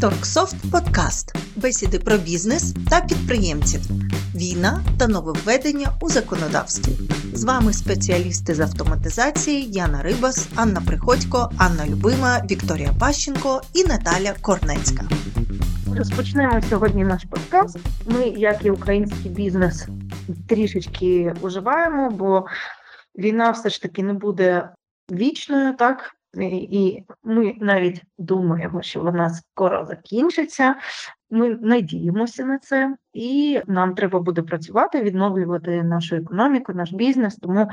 [0.00, 1.34] Торксофт Подкаст.
[1.56, 3.80] Бесіди про бізнес та підприємців.
[4.34, 6.92] Війна та нововведення у законодавстві.
[7.34, 14.34] З вами спеціалісти з автоматизації Яна Рибас, Анна Приходько, Анна Любима, Вікторія Пащенко і Наталя
[14.40, 15.04] Корнецька.
[15.96, 17.78] Розпочнемо сьогодні наш подкаст.
[18.06, 19.86] Ми, як і український бізнес,
[20.48, 22.46] трішечки уживаємо, бо
[23.18, 24.68] війна все ж таки не буде
[25.10, 30.74] вічною, так і ми навіть думаємо, що вона скоро закінчиться.
[31.30, 37.36] Ми надіємося на це, і нам треба буде працювати, відновлювати нашу економіку, наш бізнес.
[37.36, 37.70] Тому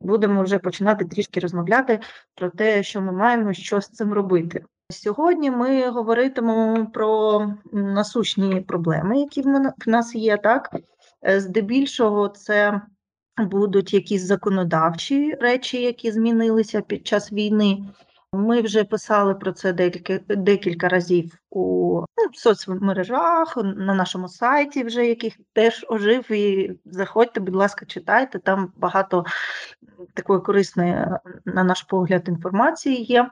[0.00, 2.00] будемо вже починати трішки розмовляти
[2.34, 4.64] про те, що ми маємо що з цим робити.
[4.90, 10.76] Сьогодні ми говоритимемо про насущні проблеми, які в нас є, так
[11.26, 12.80] е, здебільшого, це
[13.40, 17.78] будуть якісь законодавчі речі, які змінилися під час війни.
[18.32, 25.06] Ми вже писали про це декілька декілька разів у ну, соцмережах, на нашому сайті, вже
[25.06, 26.32] яких теж ожив.
[26.32, 28.38] І заходьте, будь ласка, читайте.
[28.38, 29.24] Там багато
[30.14, 31.06] такої корисної,
[31.44, 33.30] на наш погляд, інформації є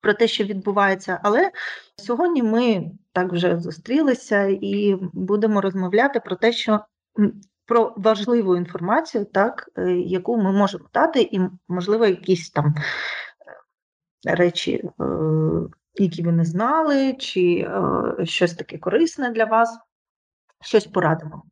[0.00, 1.20] про те, що відбувається.
[1.22, 1.50] Але
[1.96, 6.80] сьогодні ми так вже зустрілися і будемо розмовляти про те, що
[7.66, 12.74] про важливу інформацію, так, е, яку ми можемо дати, і, можливо, якісь там
[14.26, 15.04] е, речі, е,
[15.94, 17.70] які ви не знали, чи
[18.24, 19.78] щось таке корисне для вас,
[20.60, 21.42] щось порадимо.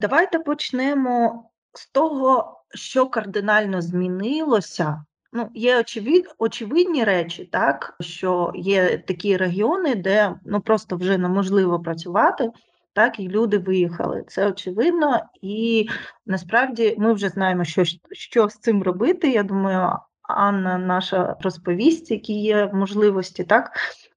[0.00, 5.04] Давайте почнемо з того, що кардинально змінилося.
[5.32, 11.80] Ну, Є очевид, очевидні речі, так, що є такі регіони, де ну, просто вже неможливо
[11.80, 12.50] працювати
[12.94, 14.24] так і люди виїхали.
[14.28, 15.88] Це очевидно, і
[16.26, 19.30] насправді ми вже знаємо, що що з цим робити.
[19.30, 19.90] Я думаю,
[20.22, 23.72] Анна наша розповість, які є можливості, так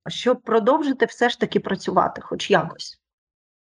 [0.07, 3.01] щоб продовжити все ж таки працювати, хоч якось.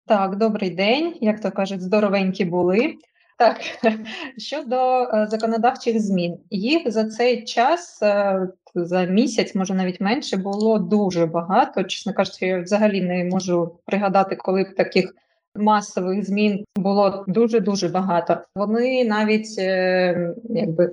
[0.06, 2.96] Так, добрий день, як то кажуть, здоровенькі були.
[3.38, 3.58] Так,
[4.38, 10.80] щодо е, законодавчих змін, їх за цей час, е, за місяць, може навіть менше, було
[10.80, 11.84] дуже багато.
[11.84, 15.16] Чесно кажучи, я взагалі не можу пригадати, коли б таких
[15.56, 18.38] масових змін було дуже дуже багато.
[18.56, 20.92] Вони навіть е, якби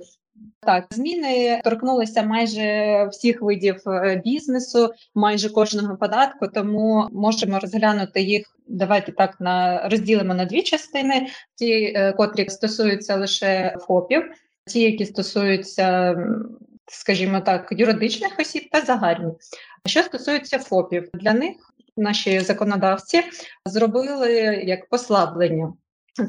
[0.59, 8.57] так, зміни торкнулися майже всіх видів е, бізнесу, майже кожного податку, тому можемо розглянути їх.
[8.67, 14.23] Давайте так на розділимо на дві частини: ті, е, котрі стосуються лише ФОПів,
[14.67, 16.15] ті, які стосуються,
[16.87, 19.33] скажімо так, юридичних осіб та загальні.
[19.85, 21.55] Що стосується ФОПів, для них
[21.97, 23.23] наші законодавці
[23.65, 24.33] зробили
[24.65, 25.73] як послаблення.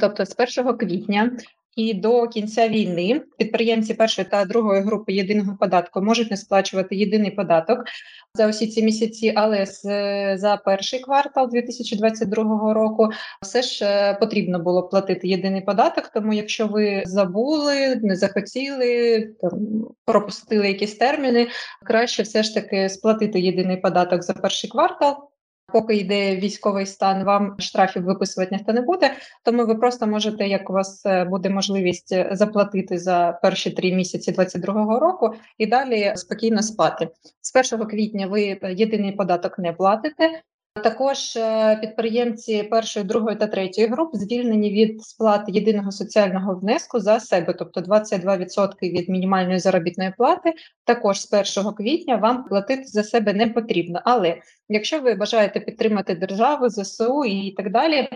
[0.01, 1.39] Тобто з 1 квітня
[1.77, 7.31] і до кінця війни підприємці першої та другої групи єдиного податку можуть не сплачувати єдиний
[7.31, 7.79] податок
[8.35, 9.83] за усі ці місяці, але з
[10.37, 13.09] за перший квартал 2022 року
[13.43, 16.11] все ж е, потрібно було платити єдиний податок.
[16.15, 21.49] Тому, якщо ви забули, не захотіли там пропустили якісь терміни,
[21.85, 25.17] краще все ж таки сплатити єдиний податок за перший квартал.
[25.77, 29.11] Поки йде військовий стан, вам штрафів виписувати ніхто не буде.
[29.45, 33.95] Тому ви просто можете, як у вас е, буде можливість е, заплатити за перші три
[33.95, 37.09] місяці 2022 року, і далі спокійно спати.
[37.41, 40.43] З 1 квітня ви єдиний податок не платите.
[40.83, 47.21] Також е, підприємці першої, другої та третьої груп звільнені від сплати єдиного соціального внеску за
[47.21, 50.53] себе, тобто 22% від мінімальної заробітної плати.
[50.85, 54.01] Також з 1 квітня вам платити за себе не потрібно.
[54.05, 54.37] Але
[54.69, 58.09] якщо ви бажаєте підтримати державу, ЗСУ і так далі.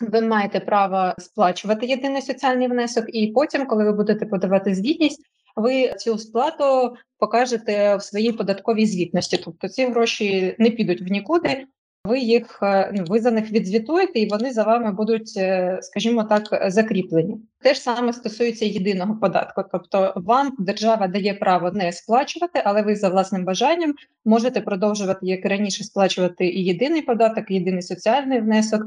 [0.00, 5.20] Ви маєте право сплачувати єдиний соціальний внесок, і потім, коли ви будете подавати звітність,
[5.56, 9.36] ви цю сплату покажете в своїй податковій звітності.
[9.44, 11.66] Тобто ці гроші не підуть в нікуди,
[12.06, 16.24] ви їх е, ну, ви за них відзвітуєте, і вони за вами будуть, е, скажімо
[16.24, 17.36] так, закріплені.
[17.60, 19.64] Те ж саме стосується єдиного податку.
[19.72, 23.94] Тобто, вам держава дає право не сплачувати, але ви за власним бажанням
[24.24, 28.82] можете продовжувати як раніше сплачувати і єдиний податок, і єдиний соціальний внесок.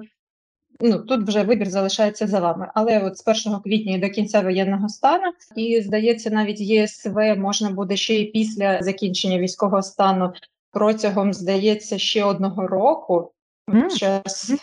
[0.81, 2.71] Ну тут вже вибір залишається за вами.
[2.75, 7.95] Але от з 1 квітня до кінця воєнного стану, і здається, навіть ЄСВ можна буде
[7.95, 10.33] ще й після закінчення військового стану
[10.71, 13.31] протягом, здається, ще одного року.
[13.67, 13.97] Mm.
[13.97, 14.53] Час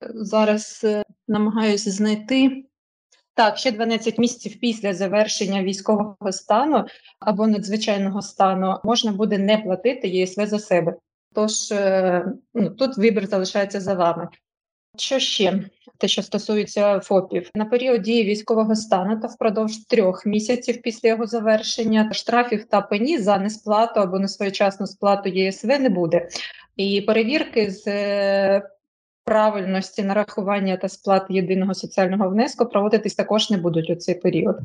[0.00, 2.64] зараз е, намагаюся знайти.
[3.34, 6.84] Так, ще 12 місяців після завершення військового стану
[7.20, 10.94] або надзвичайного стану можна буде не платити ЄСВ за себе.
[11.34, 12.24] Тож е,
[12.54, 14.28] ну, тут вибір залишається за вами.
[15.00, 15.60] Що ще
[15.98, 21.26] те, що стосується ФОПів, на період дії військового стану та впродовж трьох місяців після його
[21.26, 26.28] завершення штрафів та пені за несплату або несвоєчасну сплату ЄСВ не буде.
[26.76, 27.84] і перевірки з
[29.24, 34.56] правильності нарахування та сплат єдиного соціального внеску проводитись також не будуть у цей період.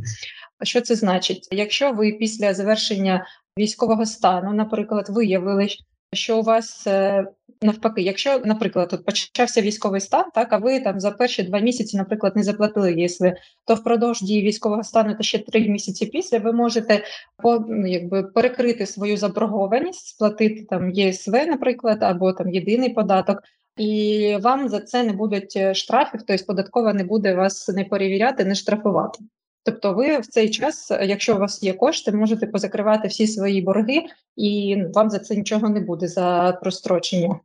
[0.63, 1.47] Що це значить?
[1.51, 3.25] Якщо ви після завершення
[3.57, 5.67] військового стану, наприклад, виявили,
[6.13, 7.25] що у вас е,
[7.63, 11.97] навпаки, якщо, наприклад, тут почався військовий стан, так а ви там за перші два місяці,
[11.97, 13.25] наприклад, не заплатили ЄСВ,
[13.65, 17.03] то впродовж дії військового стану та ще три місяці після ви можете
[17.43, 23.43] по ну, якби перекрити свою заборгованість, сплатити там ЄСВ, наприклад, або там єдиний податок.
[23.77, 28.45] І вам за це не будуть е, штрафів, тобто податкова не буде вас не перевіряти,
[28.45, 29.19] не штрафувати.
[29.65, 34.01] Тобто, ви в цей час, якщо у вас є кошти, можете позакривати всі свої борги,
[34.35, 37.39] і вам за це нічого не буде за прострочення.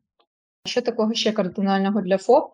[0.69, 2.53] Що такого ще кардинального для ФОП?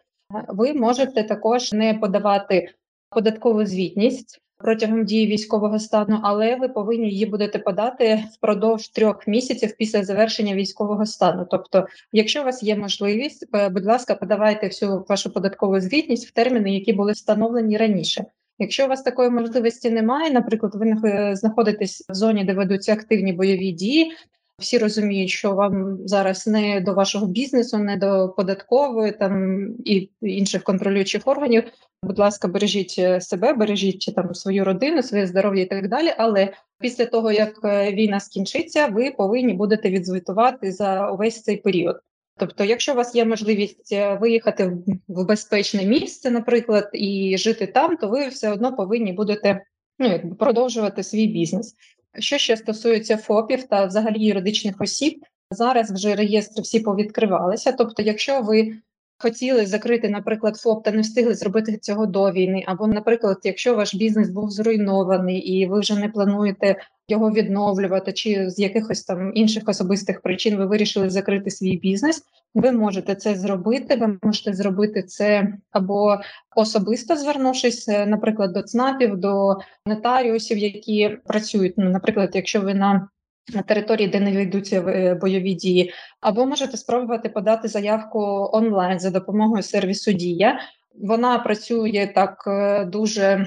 [0.49, 2.75] Ви можете також не подавати
[3.11, 9.75] податкову звітність протягом дії військового стану, але ви повинні її будете подати впродовж трьох місяців
[9.79, 11.47] після завершення військового стану.
[11.51, 16.33] Тобто, якщо у вас є можливість, е, будь ласка, подавайте всю вашу податкову звітність в
[16.33, 18.25] терміни, які були встановлені раніше.
[18.59, 23.73] Якщо у вас такої можливості немає, наприклад, ви знаходитесь в зоні, де ведуться активні бойові
[23.73, 24.13] дії.
[24.59, 30.63] Всі розуміють, що вам зараз не до вашого бізнесу, не до податкової там і інших
[30.63, 31.65] контролюючих органів.
[32.03, 36.15] Будь ласка, бережіть е, себе, бережіть там свою родину, своє здоров'я і так далі.
[36.19, 41.97] Але після того як е, війна скінчиться, ви повинні будете відзвітувати за увесь цей період.
[42.37, 44.73] Тобто, якщо у вас є можливість е, виїхати
[45.09, 49.65] в безпечне місце, наприклад, і жити там, то ви все одно повинні будете
[49.99, 51.75] ну, якби продовжувати свій бізнес.
[52.19, 57.73] Що ще стосується ФОПів та взагалі юридичних осіб, зараз вже реєстри всі повідкривалися.
[57.73, 58.77] Тобто, якщо ви
[59.19, 63.95] хотіли закрити, наприклад, ФОП та не встигли зробити цього до війни, або, наприклад, якщо ваш
[63.95, 66.77] бізнес був зруйнований і ви вже не плануєте
[67.09, 72.23] його відновлювати, чи з якихось там інших особистих причин ви вирішили закрити свій бізнес,
[72.55, 73.97] ви можете це зробити.
[73.97, 76.19] Ви можете зробити це або
[76.57, 79.57] особисто звернувшись, е, наприклад, до ЦНАПів, до
[79.87, 81.75] нотаріусів, які працюють.
[81.77, 83.09] Ну, наприклад, якщо ви на
[83.55, 89.11] на території, де не ведуться е, бойові дії, або можете спробувати подати заявку онлайн за
[89.11, 90.61] допомогою сервісу Дія.
[90.95, 93.47] Вона працює так е, дуже,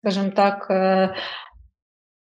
[0.00, 0.66] скажімо так,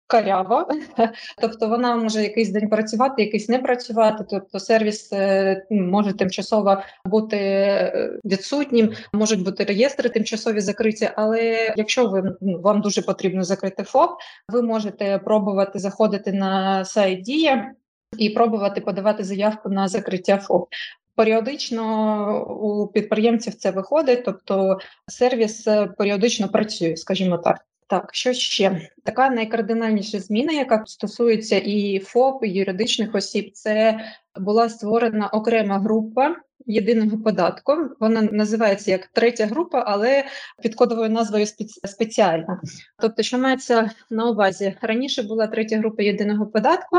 [0.10, 0.68] каряво,
[1.42, 4.24] тобто вона може якийсь день працювати, якийсь не працювати.
[4.30, 11.10] Тобто сервіс е, може тимчасово бути е, відсутнім, можуть бути реєстри тимчасові закриті.
[11.16, 14.12] Але якщо ви ну, вам дуже потрібно закрити ФОП,
[14.50, 17.72] ви можете пробувати заходити на сайт Дія
[18.18, 20.68] і пробувати подавати заявку на закриття ФОП.
[21.16, 27.69] Періодично у підприємців це виходить, тобто сервіс е, періодично працює, скажімо так.
[27.90, 28.90] Так, що ще?
[29.04, 34.00] Така найкардинальніша зміна, яка стосується і ФОП, і юридичних осіб, це
[34.40, 37.74] була створена окрема група єдиного податку.
[38.00, 40.24] Вона називається як третя група, але
[40.62, 41.46] під кодовою назвою
[41.84, 42.62] спеціальна.
[43.02, 46.98] Тобто, що мається на увазі раніше була третя група єдиного податку,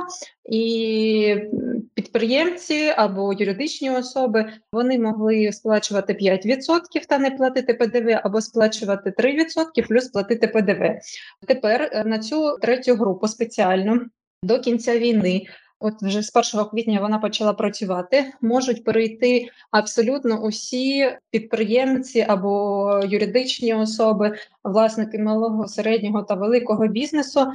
[0.51, 1.37] і
[1.95, 9.89] підприємці або юридичні особи вони могли сплачувати 5% та не платити ПДВ, або сплачувати 3%
[9.89, 10.99] плюс платити ПДВ.
[11.47, 14.01] Тепер е, на цю третю групу спеціально
[14.43, 15.43] до кінця війни
[15.83, 18.33] От вже з 1 квітня вона почала працювати.
[18.41, 27.47] Можуть перейти абсолютно усі підприємці або юридичні особи, власники малого, середнього та великого бізнесу.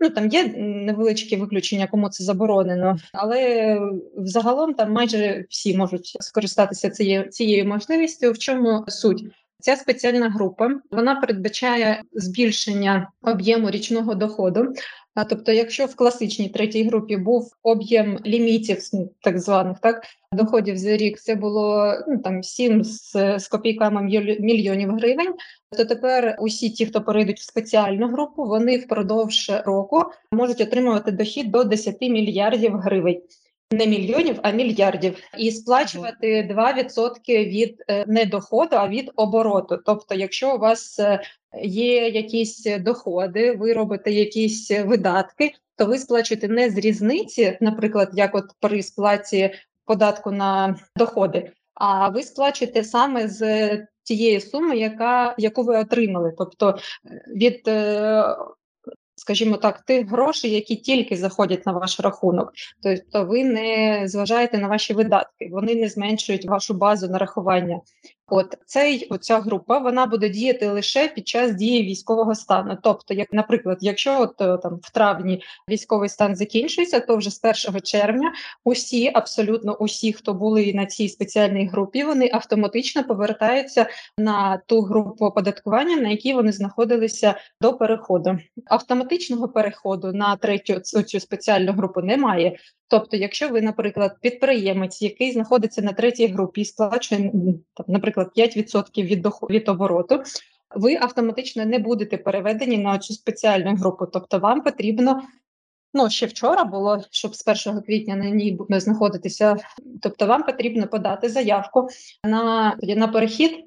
[0.00, 3.80] Ну там є невеличкі виключення, кому це заборонено, але
[4.16, 8.32] взагалом там майже всі можуть скористатися цією цією можливістю.
[8.32, 9.24] В чому суть?
[9.60, 14.72] Ця спеціальна група вона передбачає збільшення об'єму річного доходу
[15.24, 18.78] тобто, якщо в класичній третій групі був об'єм лімітів,
[19.22, 24.02] так званих так доходів за рік, це було ну там 7 з, з копійками
[24.40, 25.34] мільйонів гривень,
[25.76, 31.50] то тепер усі ті, хто перейдуть в спеціальну групу, вони впродовж року можуть отримувати дохід
[31.50, 33.22] до 10 мільярдів гривень.
[33.70, 39.78] Не мільйонів, а мільярдів, і сплачувати 2% від е, не доходу, а від обороту.
[39.86, 41.20] Тобто, якщо у вас е,
[41.62, 48.34] є якісь доходи, ви робите якісь видатки, то ви сплачуєте не з різниці, наприклад, як
[48.34, 49.54] от при сплаті
[49.84, 56.78] податку на доходи, а ви сплачуєте саме з тієї суми, яка яку ви отримали, тобто
[57.36, 57.70] від
[59.16, 64.68] скажімо так, тих грошей, які тільки заходять на ваш рахунок, тобто ви не зважаєте на
[64.68, 67.80] ваші видатки, вони не зменшують вашу базу нарахування.
[68.28, 72.78] От цей оця група вона буде діяти лише під час дії військового стану.
[72.82, 77.40] Тобто, як, наприклад, якщо от е, там в травні військовий стан закінчується, то вже з
[77.68, 78.32] 1 червня
[78.64, 83.86] усі, абсолютно усі, хто були на цій спеціальній групі, вони автоматично повертаються
[84.18, 88.38] на ту групу оподаткування, на якій вони знаходилися до переходу.
[88.66, 92.58] Автоматичного переходу на третю цю спеціальну групу немає.
[92.88, 97.30] Тобто, якщо ви, наприклад, підприємець, який знаходиться на третій групі і сплачує,
[97.74, 100.22] там, наприклад, 5% від доход, від обороту,
[100.76, 104.06] ви автоматично не будете переведені на цю спеціальну групу.
[104.06, 105.22] Тобто, вам потрібно.
[105.94, 109.56] Ну, ще вчора було, щоб з 1 квітня на ній знаходитися.
[110.02, 111.88] Тобто, вам потрібно подати заявку
[112.24, 113.64] на на перехід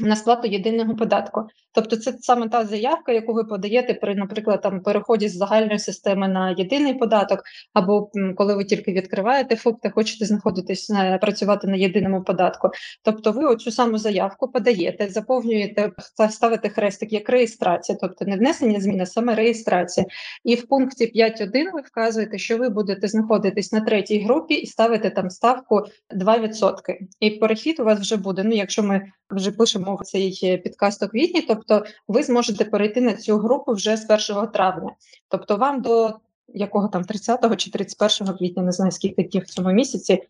[0.00, 1.42] на сплату єдиного податку.
[1.72, 6.28] Тобто, це саме та заявка, яку ви подаєте при, наприклад, там переході з загальної системи
[6.28, 11.76] на єдиний податок, або коли ви тільки відкриваєте ФОП та хочете знаходитись на працювати на
[11.76, 12.70] єдиному податку.
[13.02, 15.92] Тобто, ви оцю саму заявку подаєте, заповнюєте
[16.30, 20.06] ставите хрестик як реєстрація, тобто не внесення змін, а саме реєстрація.
[20.44, 25.10] І в пункті 5.1 ви вказуєте, що ви будете знаходитись на третій групі і ставите
[25.10, 25.82] там ставку
[26.16, 26.72] 2%.
[27.20, 28.42] І перехід у вас вже буде.
[28.44, 33.38] Ну, якщо ми вже пишемо цей підкаст у квітні, тобто ви зможете перейти на цю
[33.38, 34.90] групу вже з 1 травня.
[35.28, 36.14] Тобто, вам до
[36.48, 40.22] якого там 30 чи 31 квітня, не знаю скільки днів в цьому місяці.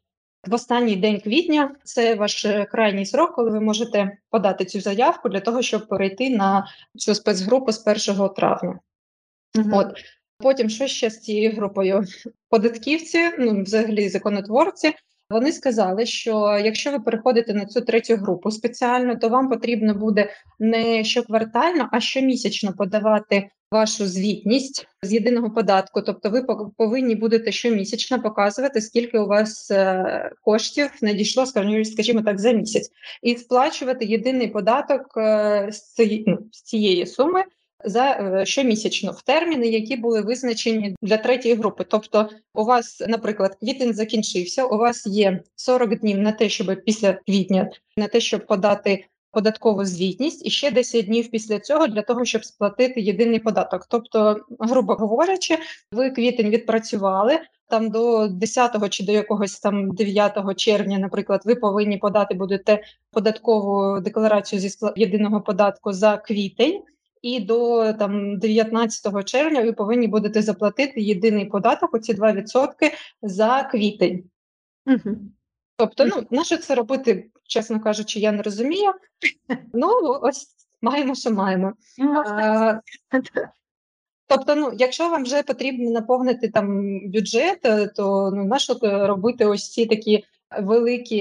[0.46, 5.28] В останній день квітня це ваш е, крайній срок, коли ви можете подати цю заявку
[5.28, 8.78] для того, щоб перейти на цю спецгрупу з 1 травня.
[9.58, 9.70] Угу.
[9.72, 9.92] От
[10.38, 12.04] потім що ще з цією групою?
[12.48, 14.94] Податківці, ну взагалі законотворці,
[15.30, 20.30] вони сказали, що якщо ви переходите на цю третю групу спеціально, то вам потрібно буде
[20.58, 26.02] не щоквартально, а щомісячно подавати вашу звітність з єдиного податку.
[26.02, 26.42] Тобто, ви
[26.76, 32.90] повинні будете щомісячно показувати, скільки у вас е, коштів надійшло, скажімо так, за місяць,
[33.22, 35.70] і сплачувати єдиний податок е,
[36.26, 37.44] ну, з цієї суми
[37.84, 41.84] за е, щомісячно в терміни, які були визначені для третьої групи.
[41.88, 44.64] Тобто, у вас, наприклад, квітень закінчився.
[44.64, 49.04] У вас є 40 днів на те, щоб після квітня на те, щоб подати.
[49.34, 53.86] Податкову звітність і ще 10 днів після цього для того, щоб сплатити єдиний податок.
[53.90, 55.58] Тобто, грубо говорячи,
[55.92, 57.38] ви квітень відпрацювали
[57.68, 64.00] там до 10 чи до якогось там 9 червня, наприклад, ви повинні подати будете податкову
[64.00, 66.82] декларацію зі єдиного податку за квітень
[67.24, 74.24] і до там 19 червня ви повинні будете заплатити єдиний податок, оці 2% за квітень.
[74.86, 75.16] Угу.
[75.76, 78.92] Тобто, ну на що це робити, чесно кажучи, я не розумію.
[79.72, 79.88] Ну,
[80.22, 80.46] ось
[80.82, 81.72] маємо, що маємо.
[81.98, 82.80] Ну, а,
[84.26, 87.60] Тобто, ну, якщо вам вже потрібно наповнити там бюджет,
[87.96, 90.24] то ну на що робити ось ці такі
[90.60, 91.20] великі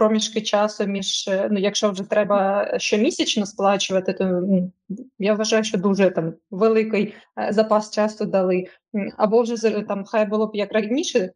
[0.00, 4.72] проміжки часу між е, ну, якщо вже треба щомісячно сплачувати, то ну,
[5.18, 8.64] я вважаю, що дуже там великий е, запас часу дали.
[9.16, 11.32] Або вже там хай було б як раніше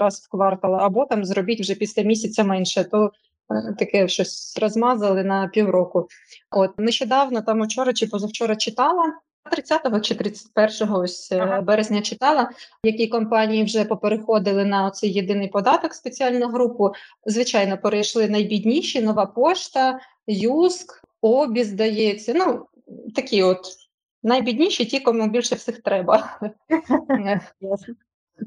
[0.00, 3.10] раз в квартал, або там зробіть вже після місяця менше, то
[3.50, 6.08] е, таке щось розмазали на півроку.
[6.50, 9.12] От нещодавно там учора чи позавчора читала.
[9.50, 11.60] 30 чи 31 ось е, ага.
[11.60, 12.50] березня читала,
[12.84, 16.92] які компанії вже попереходили на цей єдиний податок спеціальну групу.
[17.26, 22.34] Звичайно, перейшли найбідніші, нова пошта, юск, обі, здається.
[22.34, 22.66] Ну,
[23.14, 23.66] такі от
[24.22, 26.40] найбідніші, ті, кому більше всіх треба.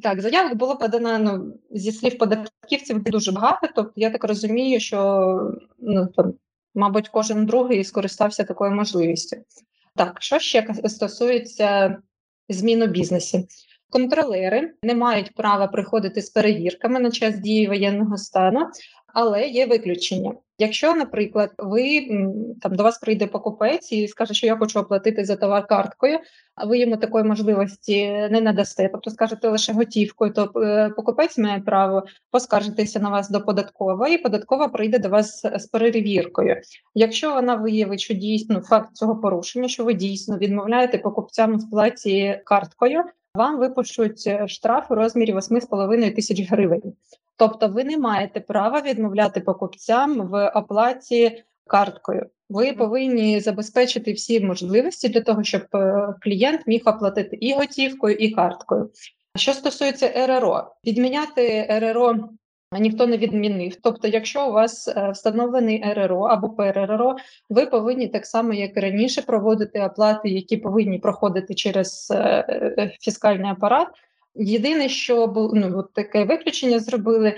[0.04, 3.68] Так, заявок було подано ну, зі слів податківців дуже багато.
[3.76, 6.34] Тобто я так розумію, що ну, там,
[6.76, 9.38] мабуть, кожен другий скористався такою можливістю.
[9.98, 11.98] Так, що ще стосується
[12.50, 13.48] змін у бізнесі?
[13.90, 18.68] Контролери не мають права приходити з перевірками на час дії воєнного стану,
[19.14, 20.34] але є виключення.
[20.60, 22.08] Якщо, наприклад, ви
[22.62, 26.20] там до вас прийде покупець і скаже, що я хочу оплатити за товар карткою,
[26.56, 31.60] а ви йому такої можливості не надасте, тобто скажете лише готівкою, то е, покупець має
[31.60, 36.62] право поскаржитися на вас до податкової, і податкова прийде до вас з перевіркою.
[36.96, 41.60] Якщо вона виявить, що дійсно ну, факт цього порушення, що ви дійсно відмовляєте покупцям у
[41.60, 43.04] сплаті карткою,
[43.36, 46.94] вам випишуть е, штраф у розмірі 8,5 тисяч гривень.
[47.38, 52.26] Тобто, ви не маєте права відмовляти покупцям в оплаті карткою.
[52.50, 58.32] Ви повинні забезпечити всі можливості для того, щоб е, клієнт міг оплатити і готівкою, і
[58.32, 58.92] карткою.
[59.36, 62.30] Що стосується РРО, відміняти РРО
[62.72, 63.76] ніхто не відмінив.
[63.76, 67.16] Тобто, якщо у вас е, встановлений РРО або ПРРО,
[67.50, 73.52] ви повинні так само, як і раніше, проводити оплати, які повинні проходити через е, фіскальний
[73.52, 73.88] апарат.
[74.38, 77.34] Єдине, що було ну, от таке виключення зробили.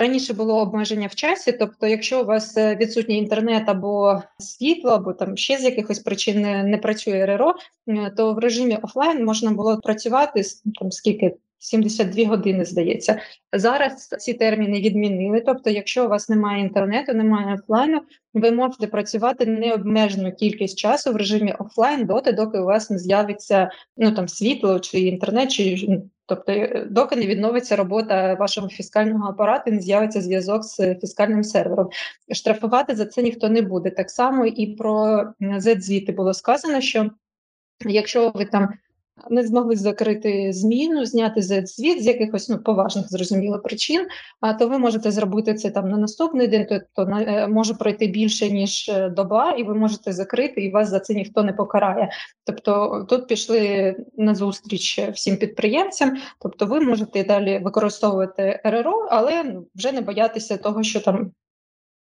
[0.00, 5.12] Раніше було обмеження в часі, тобто, якщо у вас е, відсутній інтернет або світло, або
[5.12, 7.54] там ще з якихось причин не, не працює РРО,
[7.88, 10.42] е, то в режимі офлайн можна було працювати
[10.80, 13.20] там скільки 72 години, здається.
[13.52, 15.40] Зараз ці терміни відмінили.
[15.40, 18.00] Тобто, якщо у вас немає інтернету, немає офлайну,
[18.34, 23.70] ви можете працювати необмежену кількість часу в режимі офлайн доти, доки у вас не з'явиться
[23.96, 25.76] ну там світло чи інтернет, чи
[26.28, 31.88] тобто, е, доки не відновиться робота вашого фіскального апарату, не з'явиться зв'язок з фіскальним сервером.
[32.34, 33.90] Штрафувати за це ніхто не буде.
[33.90, 37.10] Так само і про Z-звіти було сказано, що
[37.86, 38.68] якщо ви там
[39.30, 44.06] не змогли закрити зміну, зняти звіт з якихось ну поважних зрозуміло причин.
[44.40, 48.06] А то ви можете зробити це там на наступний день, то, то е, може пройти
[48.06, 52.10] більше ніж е, доба, і ви можете закрити, і вас за це ніхто не покарає.
[52.44, 56.16] Тобто тут пішли на зустріч всім підприємцям.
[56.40, 61.32] Тобто, ви можете далі використовувати РРО, але ну, вже не боятися того, що там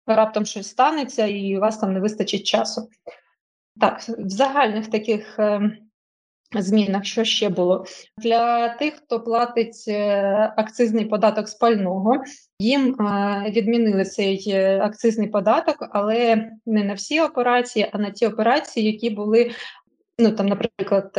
[0.06, 2.88] раптом щось станеться, і у вас там не вистачить часу.
[3.80, 5.38] Так, в загальних таких.
[6.58, 7.84] Змінах, що ще було
[8.18, 12.22] для тих, хто платить е, акцизний податок з пального,
[12.58, 18.26] їм е, відмінили цей е, акцизний податок, але не на всі операції, а на ті
[18.26, 19.50] операції, які були
[20.18, 21.12] ну там, наприклад,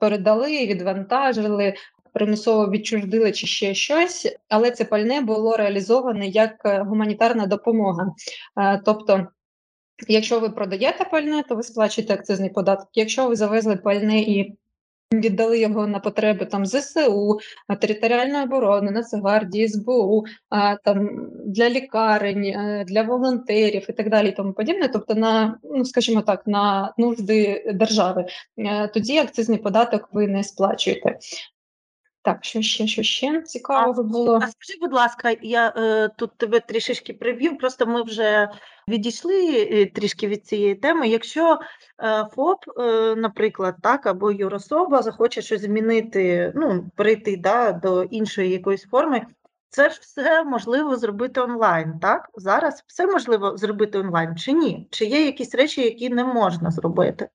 [0.00, 1.74] передали, відвантажили.
[2.12, 8.12] Примусово відчуждили чи ще щось, але це пальне було реалізоване як гуманітарна допомога.
[8.84, 9.26] Тобто,
[10.08, 12.88] якщо ви продаєте пальне, то ви сплачуєте акцизний податок.
[12.94, 14.56] Якщо ви завезли пальне і
[15.14, 17.38] Віддали його на потреби там ЗСУ,
[17.80, 24.32] територіальної оборони, Нацгвардії, СБУ, а, там для лікарень, е, для волонтерів і так далі, і
[24.32, 24.88] тому подібне.
[24.88, 28.26] Тобто, на ну скажімо так, на нужди держави,
[28.58, 31.18] е, тоді акцизний податок ви не сплачуєте.
[32.28, 34.36] Так, що ще, що ще цікавого було?
[34.36, 38.48] А скажи, будь ласка, я е, тут тебе трішечки привів, просто ми вже
[38.88, 41.08] відійшли е, трішки від цієї теми.
[41.08, 41.58] Якщо
[42.02, 48.50] е, ФОП, е, наприклад, так, або юрособа захоче щось змінити, ну, перейти да, до іншої
[48.50, 49.26] якоїсь форми,
[49.70, 52.28] це ж все можливо зробити онлайн, так?
[52.34, 54.88] Зараз все можливо зробити онлайн чи ні?
[54.90, 57.28] Чи є якісь речі, які не можна зробити?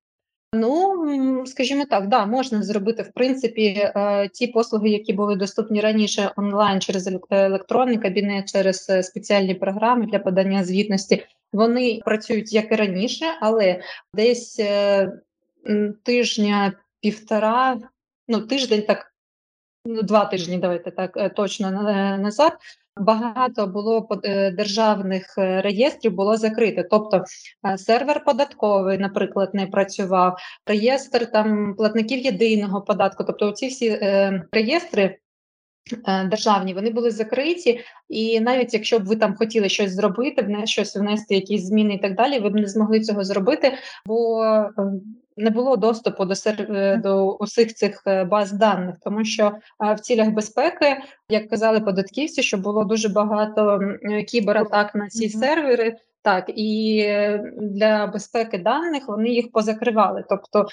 [0.54, 6.32] Ну, скажімо так, да, можна зробити в принципі е, ті послуги, які були доступні раніше
[6.36, 11.26] онлайн через електронний кабінет, через е, спеціальні програми для подання звітності.
[11.54, 13.82] Вони працюють як і раніше, але
[14.14, 15.12] десь е,
[16.04, 17.78] тижня півтора,
[18.28, 19.13] ну тиждень, так
[19.86, 21.72] два тижні, давайте так точно
[22.18, 22.54] назад.
[22.98, 26.84] Багато було е, державних е, реєстрів було закрите.
[26.84, 27.24] Тобто
[27.68, 33.24] е, сервер податковий, наприклад, не працював, реєстр там платників єдиного податку.
[33.24, 35.18] Тобто, ці всі е, реєстри.
[36.26, 41.36] Державні вони були закриті, і навіть якщо б ви там хотіли щось зробити, щось внести,
[41.36, 43.74] якісь зміни і так далі, ви б не змогли цього зробити,
[44.06, 44.44] бо
[45.38, 50.30] не було доступу до е, до усіх цих е, баз даних, тому що в цілях
[50.30, 50.98] безпеки,
[51.30, 53.80] як казали податківці, що було дуже багато
[54.28, 55.98] кібератак на ці сервери.
[56.24, 60.24] Так, і е, для безпеки даних вони їх позакривали.
[60.30, 60.68] Тобто,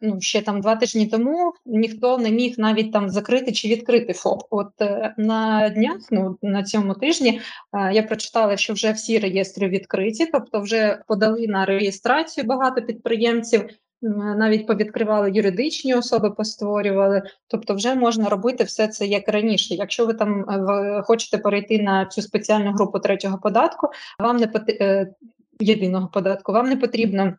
[0.00, 4.42] ну ще там два тижні тому ніхто не міг навіть там закрити чи відкрити ФОП.
[4.50, 4.72] От
[5.16, 7.40] на днях, ну на цьому тижні,
[7.92, 13.64] я прочитала, що вже всі реєстри відкриті, тобто вже подали на реєстрацію багато підприємців
[14.02, 17.22] навіть повідкривали юридичні особи, постворювали.
[17.48, 19.74] Тобто, вже можна робити все це як раніше.
[19.74, 25.14] Якщо ви там е, хочете перейти на цю спеціальну групу третього податку, вам не е,
[25.60, 27.34] єдиного податку, вам не потрібно.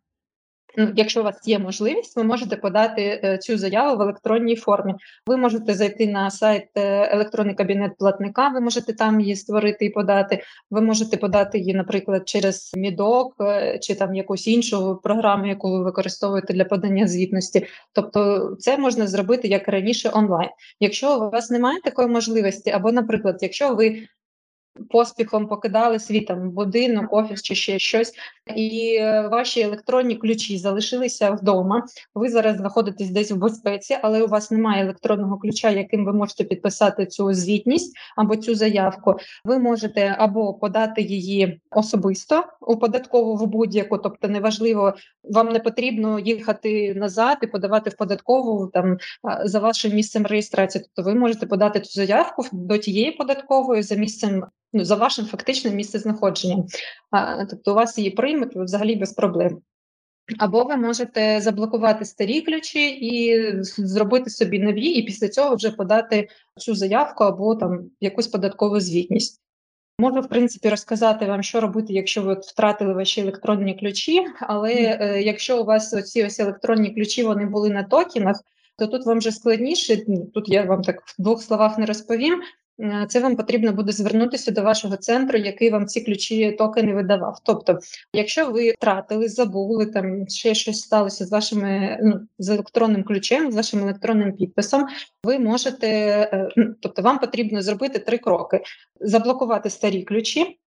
[0.77, 4.95] Ну, якщо у вас є можливість, ви можете подати е, цю заяву в електронній формі.
[5.27, 8.49] Ви можете зайти на сайт е, електронний кабінет платника.
[8.49, 10.43] Ви можете там її створити і подати.
[10.69, 15.83] Ви можете подати її, наприклад, через мідок е, чи там якусь іншу програму, яку ви
[15.83, 17.65] використовуєте для подання звітності.
[17.93, 20.49] Тобто, це можна зробити як раніше онлайн.
[20.79, 24.07] Якщо у вас немає такої можливості, або, наприклад, якщо ви
[24.89, 28.13] поспіхом покидали свій там будинок, офіс чи ще щось,
[28.55, 31.85] і е, ваші електронні ключі залишилися вдома.
[32.15, 36.43] Ви зараз знаходитесь десь в безпеці, але у вас немає електронного ключа, яким ви можете
[36.43, 39.15] підписати цю звітність або цю заявку.
[39.45, 46.19] Ви можете або подати її особисто у податкову в будь-яку, тобто неважливо, вам не потрібно
[46.19, 48.97] їхати назад і подавати в податкову там
[49.43, 50.83] за вашим місцем реєстрації.
[50.83, 55.75] Тобто ви можете подати цю заявку до тієї податкової за місцем ну, за вашим фактичним
[55.75, 56.65] місцезнаходженням.
[57.11, 59.61] А, Тобто у вас її приймуть ви взагалі без проблем.
[60.39, 66.27] Або ви можете заблокувати старі ключі і зробити собі нові, і після цього вже подати
[66.57, 69.41] цю заявку або там якусь податкову звітність.
[69.99, 74.25] Можу, в принципі, розказати вам, що робити, якщо ви втратили ваші електронні ключі.
[74.39, 78.41] Але е, якщо у вас оці ось електронні ключі вони були на токенах,
[78.77, 79.97] то тут вам вже складніше.
[80.33, 82.41] Тут я вам так в двох словах не розповім.
[82.81, 87.39] Е, це вам потрібно буде звернутися до вашого центру, який вам ці ключі токени видавав.
[87.43, 87.79] Тобто,
[88.13, 93.55] якщо ви втратили, забули там ще щось сталося з вашими ну, з електронним ключем, з
[93.55, 94.87] вашим електронним підписом,
[95.23, 98.61] ви можете, е, ну, тобто, вам потрібно зробити три кроки:
[99.01, 100.57] заблокувати старі ключі.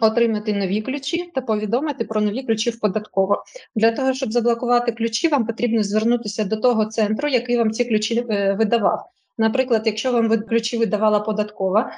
[0.00, 3.44] Отримати нові ключі та повідомити про нові ключі в податково.
[3.74, 8.26] Для того, щоб заблокувати ключі, вам потрібно звернутися до того центру, який вам ці ключі
[8.30, 9.10] е, видавав.
[9.40, 11.92] Наприклад, якщо вам ключі видавала податкова,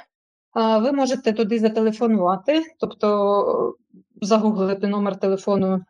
[0.55, 3.75] ви можете туди зателефонувати, тобто
[4.21, 5.81] загуглити номер телефону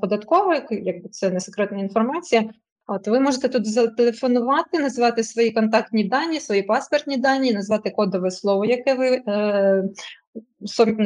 [0.00, 2.50] податкової, якби це не секретна інформація.
[2.86, 8.64] От ви можете тут зателефонувати, назвати свої контактні дані, свої паспортні дані, назвати кодове слово,
[8.64, 9.84] яке ви е,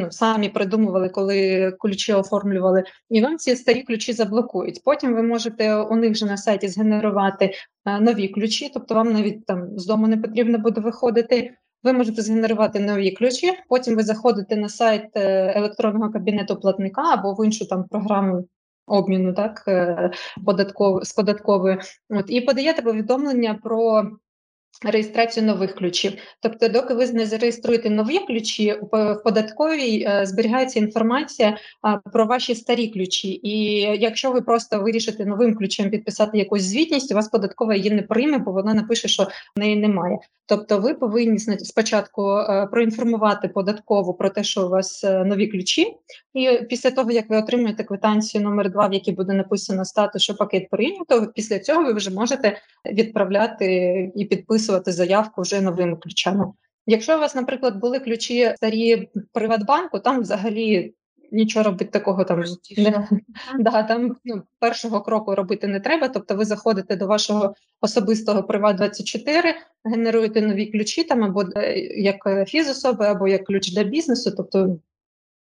[0.09, 4.81] самі придумували, коли ключі оформлювали, і вам ці старі ключі заблокують.
[4.83, 7.51] Потім ви можете у них вже на сайті згенерувати
[7.85, 11.53] е, нові ключі, тобто вам навіть там з дому не потрібно буде виходити.
[11.83, 13.51] Ви можете згенерувати нові ключі.
[13.69, 18.47] Потім ви заходите на сайт е, електронного кабінету платника або в іншу там програму.
[18.87, 20.11] Обміну так е,
[20.45, 24.03] податков, з податковою, от і подаєте повідомлення про
[24.85, 31.57] Реєстрацію нових ключів, тобто, доки ви не зареєструєте нові ключі, в податковій е, зберігається інформація
[32.13, 33.39] про ваші старі ключі.
[33.43, 38.01] І якщо ви просто вирішите новим ключем підписати якусь звітність, у вас податкова її не
[38.01, 39.23] прийме, бо вона напише, що
[39.55, 40.17] в неї немає.
[40.45, 45.85] Тобто, ви повинні спочатку е, проінформувати податкову про те, що у вас е, нові ключі,
[46.33, 50.35] і після того як ви отримуєте квитанцію номер 2 в якій буде написано статус, що
[50.35, 56.45] пакет прийнято, після цього ви вже можете відправляти і підписувати заявку вже новими ключами.
[56.85, 60.93] Якщо у вас, наприклад, були ключі старі Приватбанку, там взагалі
[61.31, 62.43] нічого робити такого там
[62.77, 63.07] не
[63.59, 66.07] да, там ну, першого кроку робити не треба.
[66.07, 69.53] Тобто, ви заходите до вашого особистого Приват 24
[69.83, 71.45] генеруєте нові ключі там або
[71.97, 74.79] як фізособи, або як ключ для бізнесу, тобто.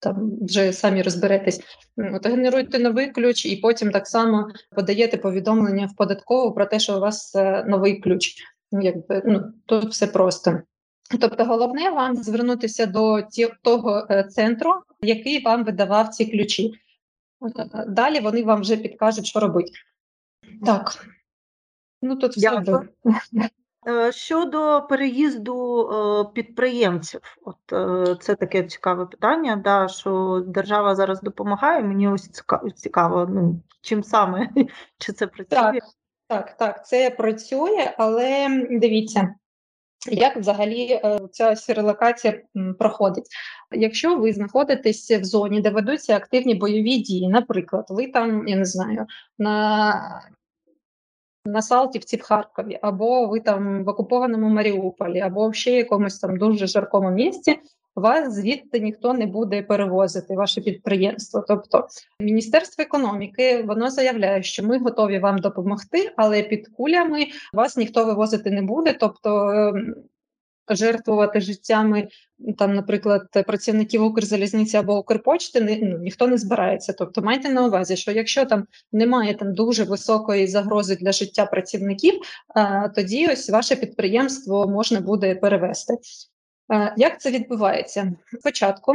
[0.04, 1.62] Там вже самі розберетесь,
[1.98, 6.98] От, генеруєте новий ключ, і потім так само подаєте повідомлення в податкову про те, що
[6.98, 8.36] у вас е, новий ключ.
[8.72, 10.62] Ну, якби ну тут все просто.
[11.20, 16.74] Тобто, головне вам звернутися до ті, того е, центру, який вам видавав ці ключі.
[17.58, 19.72] Е, далі вони вам вже підкажуть, що робити.
[20.66, 21.06] Так,
[22.02, 22.88] ну тут все добре.
[23.88, 27.58] Е, щодо переїзду підприємців, от
[28.22, 31.84] це таке цікаве питання, да, що держава зараз допомагає.
[31.84, 32.30] Мені ось
[32.76, 34.50] цікаво, ну чим саме
[34.98, 35.60] чи це працює?
[35.60, 35.84] Так,
[36.32, 39.36] так, так, це працює, але дивіться.
[40.12, 42.42] Як взагалі е, ця релокація
[42.80, 43.26] проходить?
[43.72, 48.66] Якщо ви знаходитесь в зоні, де ведуться активні бойові дії, наприклад, ви там, я не
[48.66, 49.06] знаю,
[49.40, 50.22] на
[51.46, 56.38] на Салтівці в Харкові, або ви там в окупованому Маріуполі, або в ще якомусь там
[56.38, 57.60] дуже жаркому місці,
[57.96, 61.46] вас звідти ніхто не буде перевозити ваше підприємство.
[61.48, 61.88] Тобто
[62.20, 68.52] Міністерство економіки воно заявляє, що ми готові вам допомогти, але під кулями вас ніхто вивозити
[68.52, 68.94] не буде.
[69.00, 69.96] Тобто ем,
[70.70, 72.08] жертвувати життями
[72.58, 76.94] там, наприклад, працівників Укрзалізниці або Укрпочти ні, ну, ніхто не збирається.
[76.94, 82.14] Тобто майте на увазі, що якщо там немає там дуже високої загрози для життя працівників,
[82.56, 85.94] а, тоді ось ваше підприємство можна буде перевести.
[86.98, 88.14] Як це відбувається?
[88.40, 88.94] Спочатку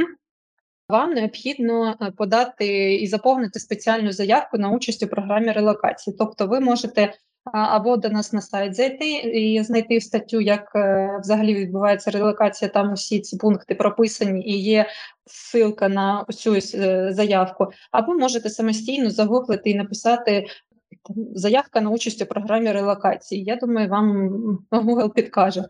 [0.89, 6.17] вам необхідно е, подати і заповнити спеціальну заявку на участь у програмі релокації.
[6.19, 7.13] Тобто, ви можете
[7.53, 12.69] або до нас на сайт зайти і знайти статтю, як е, взагалі відбувається релокація.
[12.69, 14.87] Там усі ці пункти прописані і є
[15.27, 20.47] ссылка на цю е, заявку, або можете самостійно загуглити і написати.
[21.35, 23.45] Заявка на участь у програмі релокації.
[23.45, 24.29] Я думаю, вам
[24.71, 25.65] Google підкаже.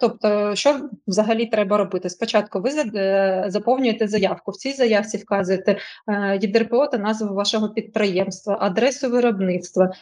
[0.00, 2.10] Тобто, що взагалі треба робити?
[2.10, 4.50] Спочатку ви е, заповнюєте заявку.
[4.50, 9.92] В цій заявці вказуєте е, ЄДРПО та назву вашого підприємства, адресу виробництва.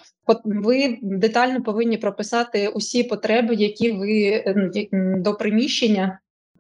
[0.44, 4.44] Ви детально повинні прописати усі потреби, які ви
[4.92, 6.18] ну, до приміщення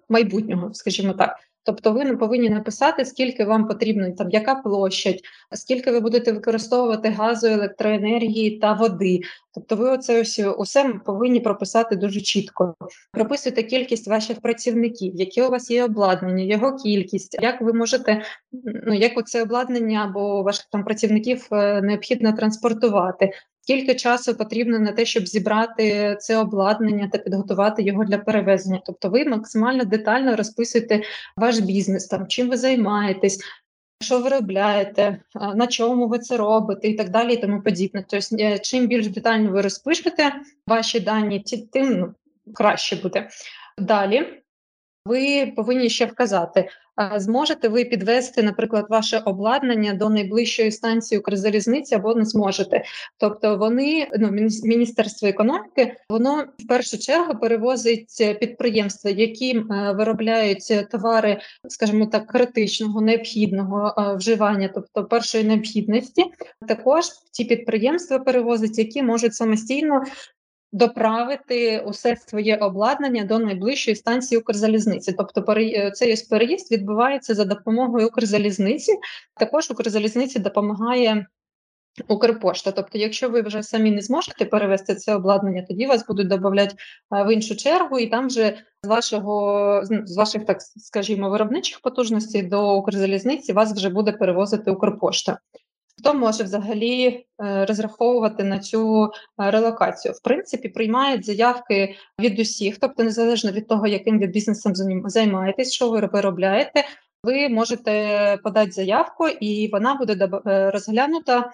[0.08, 1.36] майбутнього, скажімо так.
[1.64, 5.20] Тобто ви повинні написати, скільки вам потрібно, там яка площадь,
[5.52, 9.20] скільки ви будете використовувати газу, електроенергії та води.
[9.54, 12.74] Тобто, ви оце ось усе повинні прописати дуже чітко.
[13.12, 18.22] Прописуйте кількість ваших працівників, яке у вас є обладнання, його кількість, як ви можете,
[18.86, 23.30] ну як оце обладнання або ваших там працівників е, необхідно транспортувати.
[23.64, 28.80] Скільки часу потрібно на те, щоб зібрати це обладнання та підготувати його для перевезення.
[28.86, 31.02] Тобто, ви максимально детально розписуєте
[31.36, 33.40] ваш бізнес, там чим ви займаєтесь.
[34.00, 35.20] Що виробляєте,
[35.54, 38.04] на чому ви це робите, і так далі, і тому подібне.
[38.08, 40.32] Тобто, чим більш детально ви розпишете
[40.66, 42.14] ваші дані, тим ну,
[42.54, 43.28] краще буде.
[43.78, 44.43] Далі
[45.06, 46.68] ви повинні ще вказати,
[47.16, 52.82] зможете ви підвести, наприклад, ваше обладнання до найближчої станції Укрзалізниці або не зможете.
[53.18, 54.30] Тобто, вони ну
[54.64, 59.58] міністерство економіки, воно в першу чергу перевозить підприємства, які
[59.94, 66.24] виробляють товари, скажімо так, критичного необхідного вживання, тобто першої необхідності.
[66.68, 70.02] Також ті підприємства перевозять, які можуть самостійно
[70.74, 75.12] доправити усе своє обладнання до найближчої станції Укрзалізниці.
[75.12, 78.92] Тобто, е, цей переїзд відбувається за допомогою Укрзалізниці.
[79.36, 81.26] Також Укрзалізниці допомагає.
[82.08, 86.74] Укрпошта, тобто, якщо ви вже самі не зможете перевести це обладнання, тоді вас будуть додати
[87.10, 92.76] в іншу чергу, і там вже з вашого з ваших, так скажімо, виробничих потужностей до
[92.76, 95.38] Укрзалізниці вас вже буде перевозити Укрпошта.
[95.98, 99.10] Хто може взагалі е, розраховувати на цю е,
[99.50, 100.14] релокацію?
[100.14, 104.72] В принципі, приймають заявки від усіх, тобто, незалежно від того, яким ви бізнесом
[105.04, 106.84] займаєтесь, що ви виробляєте,
[107.24, 111.52] ви можете подати заявку, і вона буде е, розглянута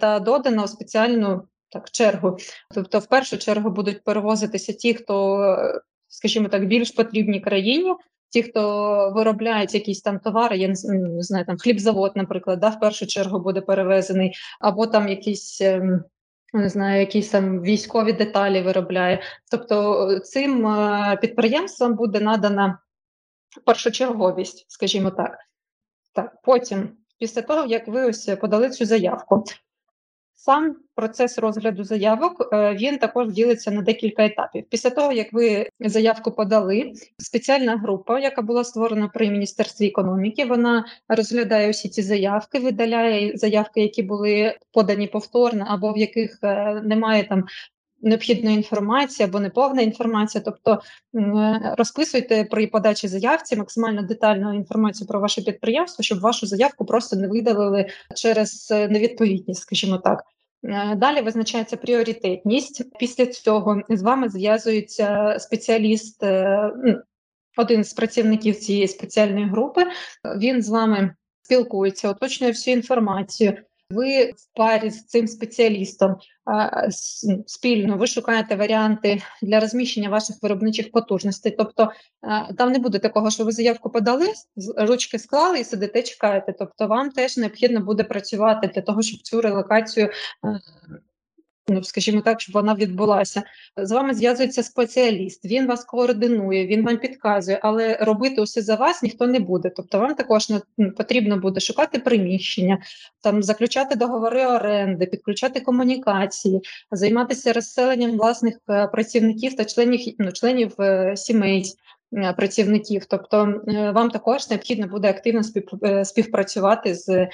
[0.00, 2.36] та додана у спеціальну так чергу.
[2.74, 5.38] Тобто, в першу чергу будуть перевозитися ті, хто,
[6.08, 7.94] скажімо так, більш потрібні країні
[8.32, 10.74] ті, хто виробляють якісь там товари, я не
[11.22, 15.60] знаю, там хлібзавод, наприклад, да, в першу чергу буде перевезений, або там якісь.
[15.60, 16.04] Ем,
[16.54, 19.22] не знаю, якісь там військові деталі виробляє.
[19.50, 22.78] Тобто е, цим е, підприємствам буде надана
[23.66, 25.38] першочерговість, скажімо так.
[26.14, 29.44] Так, потім, після того, як ви ось подали цю заявку,
[30.44, 34.64] Сам процес розгляду заявок е, він також ділиться на декілька етапів.
[34.70, 40.84] Після того, як ви заявку подали, спеціальна група, яка була створена при міністерстві економіки, вона
[41.08, 47.24] розглядає усі ці заявки, видаляє заявки, які були подані повторно, або в яких е, немає
[47.24, 47.44] там.
[48.04, 50.80] Необхідної інформації або неповна інформація, тобто
[51.78, 57.28] розписуйте при подачі заявці максимально детальну інформацію про ваше підприємство, щоб вашу заявку просто не
[57.28, 60.24] видалили через е, невідповідність, скажімо так.
[60.64, 62.98] Е, далі визначається пріоритетність.
[62.98, 66.72] Після цього з вами зв'язується спеціаліст, е,
[67.56, 69.84] один з працівників цієї спеціальної групи.
[70.38, 73.58] Він з вами спілкується, уточнює всю інформацію.
[73.92, 76.16] Ви в парі з цим спеціалістом
[77.46, 81.54] спільно ви шукаєте варіанти для розміщення ваших виробничих потужностей.
[81.58, 81.92] Тобто
[82.58, 84.26] там не буде такого, що ви заявку подали,
[84.76, 86.54] ручки склали і сидите, чекаєте.
[86.58, 90.10] Тобто, вам теж необхідно буде працювати для того, щоб цю релокацію
[91.68, 93.42] ну скажімо так, щоб вона відбулася.
[93.76, 99.02] З вами зв'язується спеціаліст, він вас координує, він вам підказує, але робити усе за вас
[99.02, 99.70] ніхто не буде.
[99.76, 100.46] Тобто, вам також
[100.96, 102.78] потрібно буде шукати приміщення,
[103.22, 110.80] там заключати договори оренди, підключати комунікації, займатися розселенням власних е, працівників та членів ну, членів
[110.80, 111.64] е, сімей.
[112.16, 113.62] Е, працівників, тобто
[113.94, 115.42] вам також необхідно буде активно
[116.04, 117.28] співпрацювати з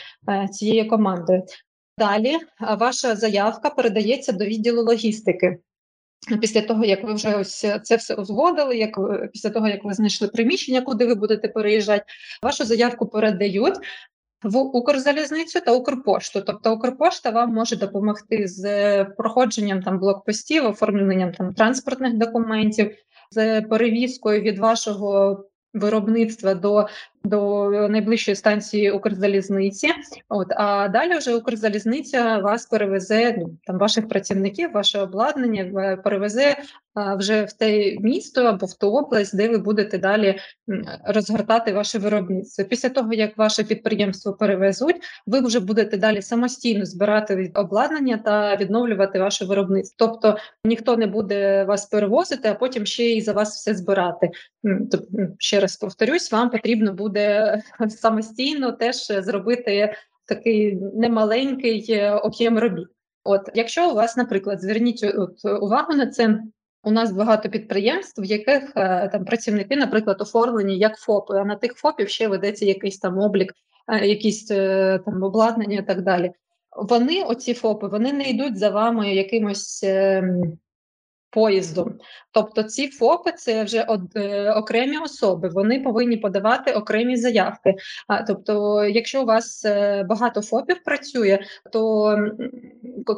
[0.52, 1.42] цією командою.
[1.98, 2.36] Далі
[2.78, 5.58] ваша заявка передається до відділу логістики.
[6.40, 8.98] Після того, як ви вже ось це все узгодили, як
[9.32, 12.04] після того, як ви знайшли приміщення, куди ви будете переїжджати,
[12.42, 13.74] вашу заявку передають
[14.42, 16.40] в Укрзалізницю та Укрпошту.
[16.40, 22.94] Тобто Укрпошта вам може допомогти з проходженням там блокпостів, оформленням там транспортних документів,
[23.30, 26.86] з перевізкою від вашого виробництва до
[27.24, 29.88] до найближчої станції Укрзалізниці.
[30.28, 36.56] От а далі вже Укрзалізниця вас перевезе ну там ваших працівників, ваше обладнання перевезе
[36.94, 40.38] а, вже в те місто або в ту область, де ви будете далі
[41.04, 42.64] розгортати ваше виробництво.
[42.64, 49.18] Після того як ваше підприємство перевезуть, ви вже будете далі самостійно збирати обладнання та відновлювати
[49.18, 50.06] ваше виробництво.
[50.06, 54.30] Тобто ніхто не буде вас перевозити, а потім ще й за вас все збирати.
[54.62, 55.06] Тобто,
[55.38, 59.94] ще раз повторюсь, вам потрібно буде буде самостійно теж зробити
[60.28, 62.88] такий немаленький е, об'єм робіт.
[63.24, 66.40] От, якщо у вас, наприклад, зверніть от, увагу на це.
[66.82, 71.56] У нас багато підприємств, в яких е, там працівники, наприклад, оформлені як ФОПи, а на
[71.56, 73.52] тих ФОПів ще ведеться якийсь там облік,
[73.88, 74.44] е, якісь
[75.04, 76.32] там обладнання і так далі.
[76.76, 80.58] Вони, оці ФОПи, вони не йдуть за вами якимось ем,
[81.30, 81.94] поїздом.
[82.32, 87.74] Тобто ці ФОПи це вже од, е, окремі особи, вони повинні подавати окремі заявки.
[88.08, 91.38] А тобто, якщо у вас е, багато ФОПів працює,
[91.72, 92.16] то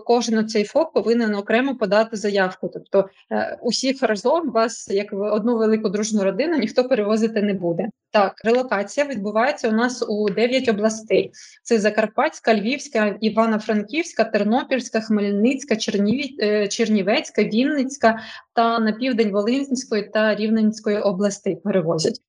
[0.07, 2.70] кожен цей ФОП повинен окремо подати заявку.
[2.73, 7.88] Тобто е, усіх разом вас, як одну велику дружну родину, ніхто перевозити не буде.
[8.12, 16.37] Так, релокація відбувається у нас у 9 областей: це Закарпатська, Львівська, Івано-Франківська, Тернопільська, Хмельницька, Черніві...
[16.42, 18.18] Е, Чернівецька, Вінницька
[18.55, 22.20] та на південь Волинської та Рівненської областей перевозять.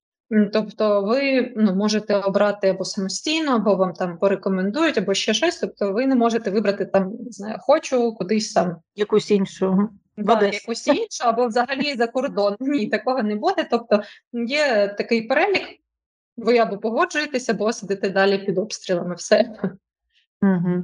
[0.54, 5.58] Тобто, ви ну, можете обрати або самостійно, або вам там порекомендують, або ще щось.
[5.58, 9.90] Тобто, ви не можете вибрати там, не знаю, хочу кудись там якусь іншу.
[10.22, 12.56] Да, якусь іншу, або взагалі за кордон.
[12.60, 13.68] Ні, такого не буде.
[13.72, 14.04] Тобто
[14.34, 15.68] є такий перелік,
[16.38, 19.16] ви або погоджуєтеся, або сидите далі під обстрілами.
[19.16, 19.54] Все.
[20.42, 20.84] Угу.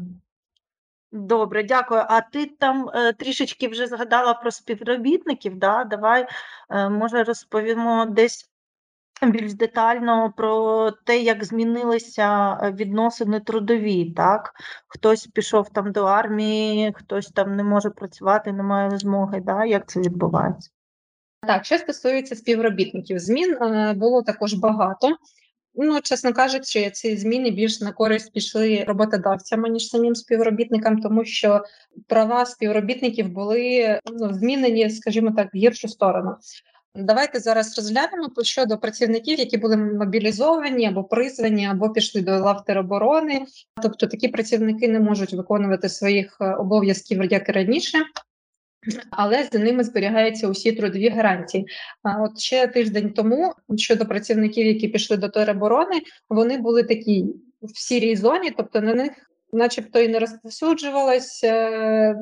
[1.12, 2.04] Добре, дякую.
[2.08, 5.56] А ти там е, трішечки вже згадала про співробітників.
[5.56, 5.84] Да?
[5.84, 6.28] Давай,
[6.70, 8.50] е, може, розповімо десь
[9.22, 14.12] більш детально про те, як змінилися е, відносини трудові.
[14.12, 14.54] Так?
[14.88, 19.42] Хтось пішов там до армії, хтось там не може працювати, не має змоги.
[19.46, 19.66] Да?
[19.66, 20.70] Як це відбувається?
[21.48, 25.18] Так, що стосується співробітників, змін е, було також багато.
[25.80, 31.62] Ну, чесно кажучи, ці зміни більш на користь пішли роботодавцям, ніж самим співробітникам, тому що
[32.08, 36.36] права співробітників були ну, змінені, скажімо так, в гіршу сторону.
[36.96, 43.46] Давайте зараз розглянемо щодо працівників, які були мобілізовані або призвані, або пішли до лав тероборони.
[43.82, 47.98] Тобто такі працівники не можуть виконувати своїх е, обов'язків як і раніше.
[49.12, 51.68] Але за ними зберігаються усі трудові гарантії.
[52.04, 57.26] А от ще тиждень тому щодо працівників, які пішли до тероборони, вони були такі
[57.62, 59.12] в сірій зоні, тобто на них,
[59.54, 62.16] начебто, і не розповсюджувалася е,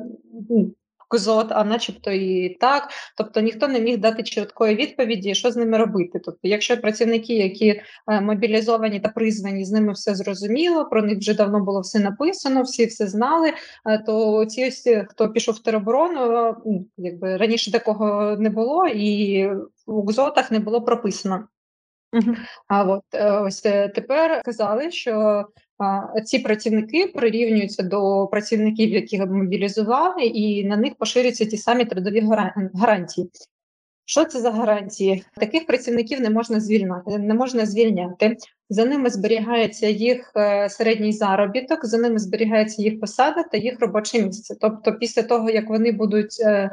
[1.08, 2.88] козот, а начебто і так.
[3.16, 6.20] Тобто ніхто не міг дати чіткої відповіді, що з ними робити.
[6.24, 7.68] Тобто, якщо працівники, які
[8.10, 12.62] е, мобілізовані та призвані, з ними все зрозуміло, про них вже давно було все написано,
[12.62, 13.52] всі все знали.
[13.86, 19.46] Е, то ці ось, хто пішов в тероборону, ну, якби раніше такого не було, і
[19.86, 21.48] в ГЗОТах не було прописано.
[22.68, 23.60] А от е, ось
[23.94, 25.44] тепер казали, що
[26.24, 32.28] ці працівники прирівнюються до працівників, яких мобілізували, і на них поширюються ті самі трудові
[32.74, 33.30] гарантії.
[34.08, 35.24] Що це за гарантії?
[35.36, 38.36] Таких працівників не можна звільняти, не можна звільняти.
[38.70, 44.22] За ними зберігається їх е, середній заробіток, за ними зберігається їх посада та їх робоче
[44.22, 44.54] місце.
[44.60, 46.70] Тобто, після того як вони будуть е,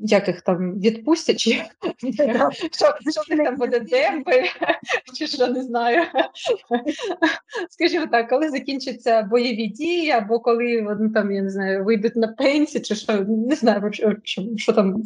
[0.00, 1.62] як їх там відпустять, чи
[2.72, 4.42] що, що там буде демби,
[5.14, 6.02] чи що не знаю.
[7.70, 12.28] Скажімо так, коли закінчаться бойові дії, або коли вони там, я не знаю, вийдуть на
[12.28, 13.90] пенсію, чи що не знаю,
[14.56, 15.02] що там,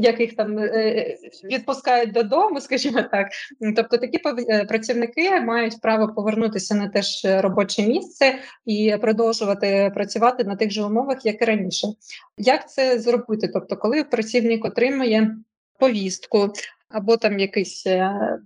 [0.00, 3.28] як їх там е, відпускають додому, скажімо так.
[3.76, 10.44] Тобто такі е, працівники мають право повернутися на те ж робоче місце і продовжувати працювати
[10.44, 11.86] на тих же умовах, як і раніше.
[12.38, 13.48] Як це зробити?
[13.48, 15.36] Тобто, коли працівник отримує
[15.78, 16.52] повістку
[16.88, 18.38] або там якийсь е,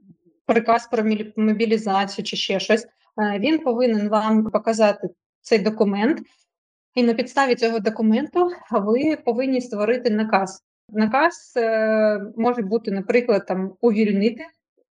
[0.47, 1.05] приказ про
[1.37, 5.09] мобілізацію чи ще щось, е, він повинен вам показати
[5.41, 6.19] цей документ,
[6.95, 10.65] і на підставі цього документу ви повинні створити наказ.
[10.89, 14.47] Наказ е, може бути, наприклад, там увільнити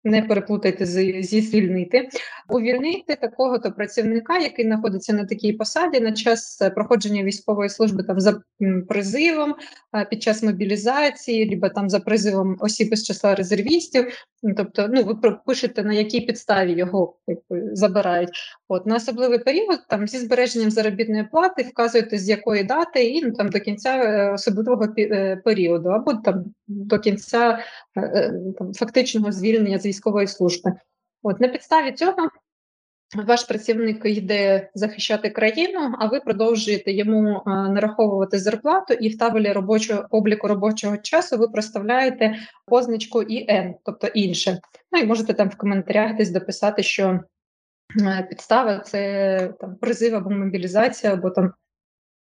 [0.05, 0.87] не переплутайте
[1.23, 2.09] зі звільнити,
[2.49, 8.03] увільнити такого то працівника, який знаходиться на такій посаді на час е, проходження військової служби
[8.03, 8.41] там за
[8.89, 9.55] призивом,
[10.11, 14.07] під час мобілізації, либо там за призивом осіб із числа резервістів.
[14.57, 15.15] Тобто, ну ви
[15.47, 17.17] пишете на якій підставі його
[17.73, 18.31] забирають.
[18.69, 23.33] От на особливий період там зі збереженням заробітної плати вказуєте з якої дати, і ну,
[23.33, 27.59] там до кінця е, особливого е, періоду, або там до кінця
[28.59, 30.73] там фактичного звільнення з військової служби.
[31.23, 32.29] От на підставі цього
[33.15, 39.53] ваш працівник йде захищати країну, а ви продовжуєте йому е, нараховувати зарплату, і в табелі
[39.53, 44.59] робочого обліку робочого часу ви проставляєте позначку ІН, тобто інше.
[44.93, 47.21] Ну і можете там в коментарях десь дописати, що
[48.01, 51.53] е, підстава це там призив або мобілізація, або там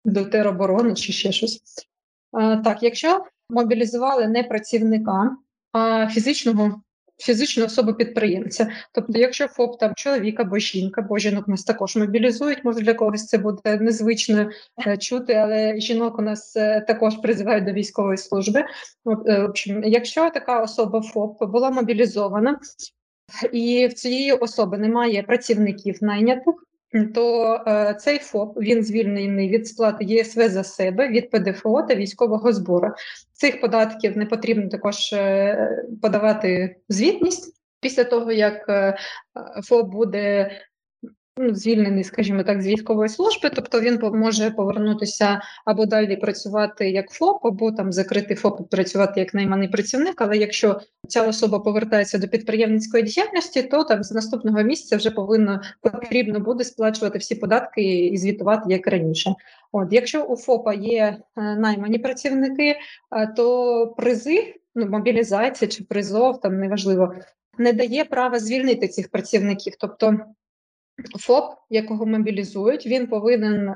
[0.05, 1.87] до тероборони чи ще щось.
[2.39, 5.37] Е, так, якщо мобілізували не працівника,
[5.71, 6.81] а фізичного
[7.21, 8.71] фізичну особу підприємця.
[8.93, 13.25] Тобто, якщо ФОП там чоловік або жінка, бо жінок нас також мобілізують, може для когось
[13.25, 14.49] це буде незвично
[14.87, 18.59] е, чути, але жінок у нас е, також призивають до військової служби.
[18.59, 18.65] Е,
[19.05, 22.59] в общем, якщо така особа ФОП була мобілізована
[23.51, 26.55] і в цієї особи немає працівників найнятих.
[27.13, 32.53] То е, цей ФОП він звільнений від сплати ЄСВ за себе від ПДФО та військового
[32.53, 32.87] збору.
[33.33, 38.97] Цих податків не потрібно також е, подавати звітність після того, як е,
[39.63, 40.51] ФОП буде
[41.37, 47.45] звільнений, скажімо так, з військової служби, тобто він може повернутися або далі працювати як ФОП,
[47.45, 50.21] або там закрити ФОП, працювати як найманий працівник.
[50.21, 55.61] Але якщо ця особа повертається до підприємницької діяльності, то там з наступного місяця вже повинно
[55.81, 59.35] потрібно буде сплачувати всі податки і звітувати як раніше.
[59.71, 62.75] От якщо у ФОПа є е, наймані працівники,
[63.11, 64.55] е, то призи.
[64.75, 67.15] Ну, мобілізація чи призов, там неважливо,
[67.57, 69.73] не дає права звільнити цих працівників.
[69.79, 70.19] Тобто
[71.19, 73.73] ФОП, якого мобілізують, він повинен,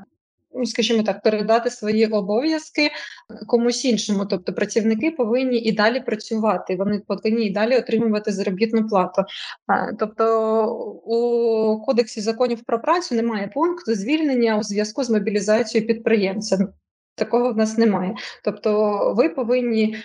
[0.54, 2.90] ну, скажімо так, передати свої обов'язки
[3.46, 4.26] комусь іншому.
[4.26, 9.22] Тобто працівники повинні і далі працювати, вони повинні і далі отримувати заробітну плату.
[9.98, 10.66] Тобто
[11.04, 16.68] у кодексі законів про працю немає пункту звільнення у зв'язку з мобілізацією підприємця.
[17.14, 18.14] Такого в нас немає.
[18.44, 19.96] Тобто, ви повинні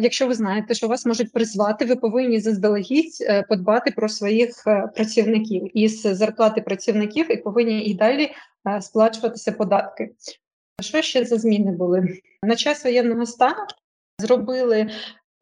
[0.00, 4.88] якщо ви знаєте, що вас можуть призвати, ви повинні заздалегідь е, подбати про своїх е,
[4.94, 8.30] працівників із зарплати працівників і повинні і далі
[8.80, 10.10] сплачуватися податки.
[10.80, 13.66] Що ще за зміни були на час воєнного стану?
[14.18, 14.90] Зробили.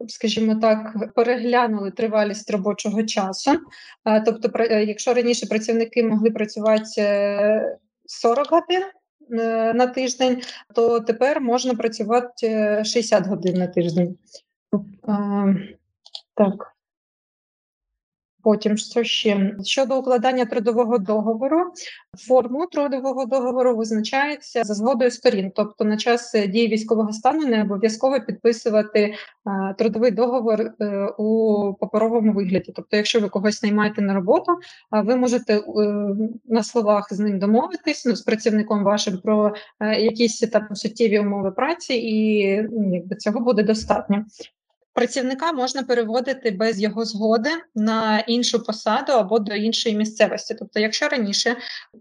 [0.09, 3.51] Скажімо так, переглянули тривалість робочого часу.
[4.24, 7.03] Тобто, якщо раніше працівники могли працювати
[8.07, 8.93] 40 годин, Е,
[9.29, 10.43] на тиждень,
[10.74, 14.18] то тепер можна працювати 60 годин на тиждень.
[16.35, 16.76] Так.
[18.47, 21.72] Потім що ще щодо укладання трудового договору,
[22.18, 25.53] форму трудового договору визначається за згодою сторін.
[25.55, 32.32] Тобто, на час дії військового стану не обов'язково підписувати а, трудовий договор е, у паперовому
[32.32, 32.72] вигляді.
[32.76, 34.53] Тобто, якщо ви когось наймаєте на роботу,
[34.90, 35.62] а ви можете е,
[36.44, 41.51] на словах з ним домовитись ну, з працівником вашим про е, якісь там суттєві умови
[41.51, 44.24] праці, і ну, якби цього буде достатньо.
[44.97, 50.57] Працівника можна переводити без його згоди на іншу посаду або до іншої місцевості.
[50.59, 51.57] Тобто, якщо раніше,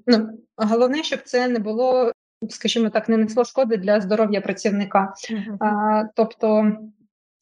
[0.08, 2.12] ну головне, щоб це не було,
[2.50, 5.14] скажімо так, не несло шкоди для здоров'я працівника.
[5.32, 5.58] Uh-huh.
[5.60, 6.72] А, Тобто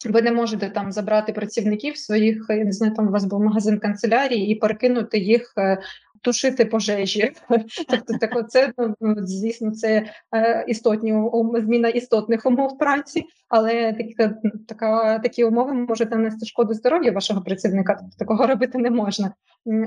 [0.05, 3.79] ви не можете там забрати працівників своїх, я не знаю, там у вас був магазин
[3.79, 5.81] канцелярії і перекинути їх е,
[6.23, 7.31] тушити пожежі.
[7.89, 10.05] Тобто, так це ну, звісно, це
[10.35, 11.13] е, істотні
[11.55, 14.35] зміна істотних умов праці, але така
[14.67, 17.93] така такі умови можуть нанести шкоду здоров'ю вашого працівника.
[17.93, 19.33] Тобто такого робити не можна.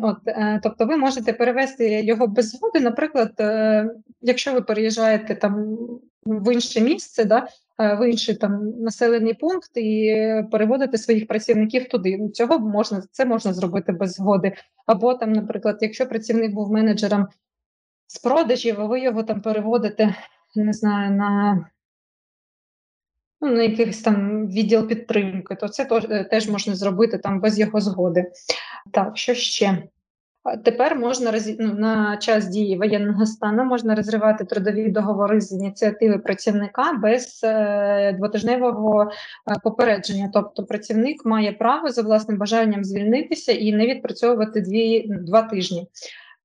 [0.02, 2.80] От е, тобто, ви можете перевести його без згоди.
[2.80, 5.76] Наприклад, е, якщо ви переїжджаєте там
[6.26, 7.48] в інше місце, да.
[7.78, 10.16] В інший там населений пункт і
[10.52, 12.28] переводити своїх працівників туди.
[12.34, 14.52] Цього можна це можна зробити без згоди.
[14.86, 17.26] Або там, наприклад, якщо працівник був менеджером
[18.06, 20.14] з продажів, а ви його там переводите,
[20.54, 21.66] не знаю, на
[23.40, 25.84] ну, на якийсь там відділ підтримки, то це
[26.30, 28.32] теж можна зробити там без його згоди.
[28.92, 29.82] Так, що ще?
[30.64, 36.92] Тепер можна ну, на час дії воєнного стану можна розривати трудові договори з ініціативи працівника
[36.92, 40.30] без е, двотижневого е, попередження.
[40.32, 45.86] Тобто працівник має право за власним бажанням звільнитися і не відпрацьовувати дві два тижні.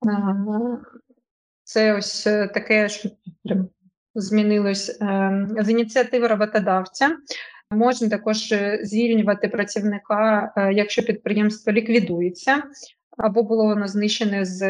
[0.05, 0.37] Е,
[1.63, 3.09] це ось таке що
[4.15, 4.97] змінилось
[5.59, 7.17] з ініціативи роботодавця.
[7.71, 12.63] Можна також звільнювати працівника, якщо підприємство ліквідується
[13.17, 14.61] або було воно знищене з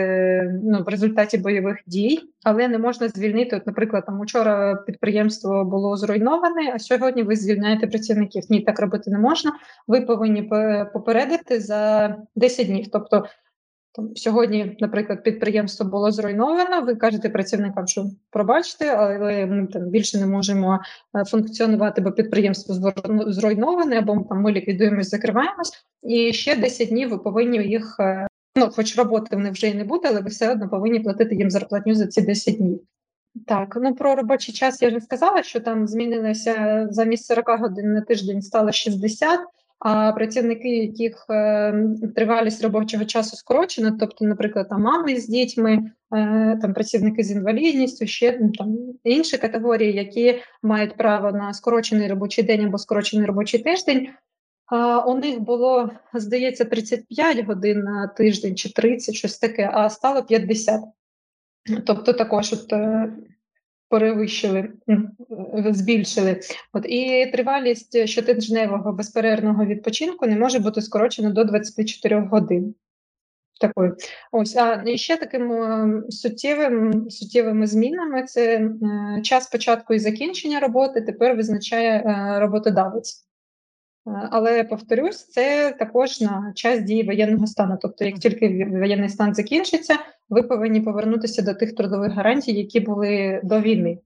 [0.63, 3.55] ну в результаті бойових дій, але не можна звільнити.
[3.55, 8.43] От, наприклад, там учора підприємство було зруйноване, а сьогодні ви звільняєте працівників.
[8.49, 9.51] Ні, так робити не можна.
[9.87, 10.43] Ви повинні
[10.93, 12.87] попередити за 10 днів.
[12.91, 13.25] Тобто
[13.93, 16.81] там сьогодні, наприклад, підприємство було зруйновано.
[16.81, 20.79] Ви кажете працівникам, що пробачте, але ми там більше не можемо
[21.15, 22.93] е, функціонувати, бо підприємство
[23.27, 25.85] зруйноване, або там ми ліквідуємось, закриваємось.
[26.03, 29.73] І ще 10 днів ви повинні їх е, Ну, хоч роботи в них вже і
[29.73, 32.81] не буде, але ви все одно повинні платити їм зарплатню за ці 10 днів.
[33.47, 38.01] Так, ну про робочий час я вже сказала, що там змінилося замість 40 годин на
[38.01, 39.39] тиждень стало 60,
[39.79, 41.73] а працівники, яких е,
[42.15, 48.07] тривалість робочого часу скорочена, тобто, наприклад, там мами з дітьми, е, там працівники з інвалідністю,
[48.07, 54.07] ще там інші категорії, які мають право на скорочений робочий день або скорочений робочий тиждень,
[55.07, 60.81] у них було, здається, 35 годин на тиждень чи 30, щось таке, а стало 50.
[61.85, 63.13] Тобто також от е,
[63.89, 64.73] перевищили,
[65.71, 66.39] збільшили.
[66.73, 72.75] От І тривалість щотижневого безперервного відпочинку не може бути скорочена до 24 годин.
[73.61, 73.95] такою.
[74.31, 78.71] Ось, а ще таким е, суттєвим, суттєвими змінами це е,
[79.21, 83.30] час початку і закінчення роботи тепер визначає е, роботодавець.
[84.07, 87.77] Е, але повторюсь, це також на час дії воєнного стану.
[87.81, 89.95] Тобто, як тільки воєнний стан закінчиться,
[90.29, 93.97] ви повинні повернутися до тих трудових гарантій, які були до війни.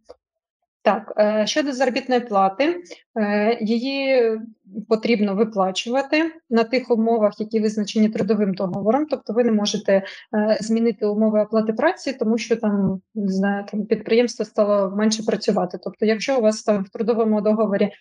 [0.86, 2.84] Так, е, щодо заробітної плати,
[3.20, 4.32] е, її
[4.90, 9.06] потрібно виплачувати на тих умовах, які визначені трудовим договором.
[9.06, 13.86] Тобто, ви не можете е, змінити умови оплати праці, тому що там не знаю, там
[13.86, 15.80] підприємство стало менше працювати.
[15.84, 17.92] Тобто, якщо у вас там в трудовому договорі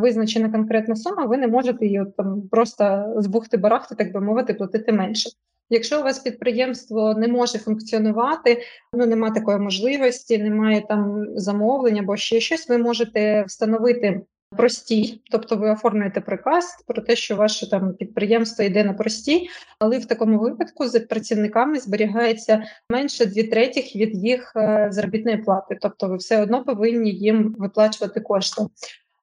[0.00, 4.92] визначена конкретна сума, ви не можете її там просто збухти барахти, так би мовити, платити
[4.92, 5.30] менше.
[5.70, 8.62] Якщо у вас підприємство не може функціонувати,
[8.92, 14.20] ну немає такої можливості, немає там замовлення або ще щось, ви можете встановити
[14.56, 19.48] простій, тобто ви оформлюєте приказ про те, що ваше там підприємство йде на простій,
[19.78, 25.78] але в такому випадку з працівниками зберігається менше дві третіх від їх е, заробітної плати,
[25.80, 28.62] тобто ви все одно повинні їм виплачувати кошти.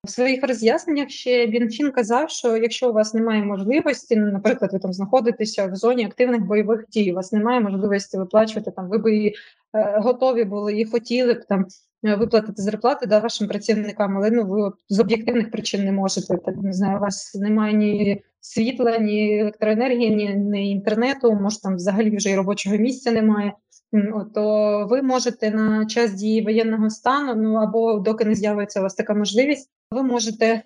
[0.05, 4.79] В своїх роз'ясненнях ще Бінфін казав, що якщо у вас немає можливості, ну, наприклад, ви
[4.79, 9.33] там знаходитеся в зоні активних бойових дій, у вас немає можливості виплачувати там, ви би
[9.73, 11.65] е, готові були і хотіли б там
[12.05, 16.37] е, виплатити зарплати да, вашим працівникам, але ну ви з об'єктивних причин не можете.
[16.37, 21.75] Так не знаю, у вас немає ні світла, ні електроенергії, ні, ні інтернету, може там
[21.75, 23.53] взагалі вже і робочого місця немає
[24.33, 28.95] то ви можете на час дії воєнного стану, ну або доки не з'явиться у вас
[28.95, 30.63] така можливість, ви можете е,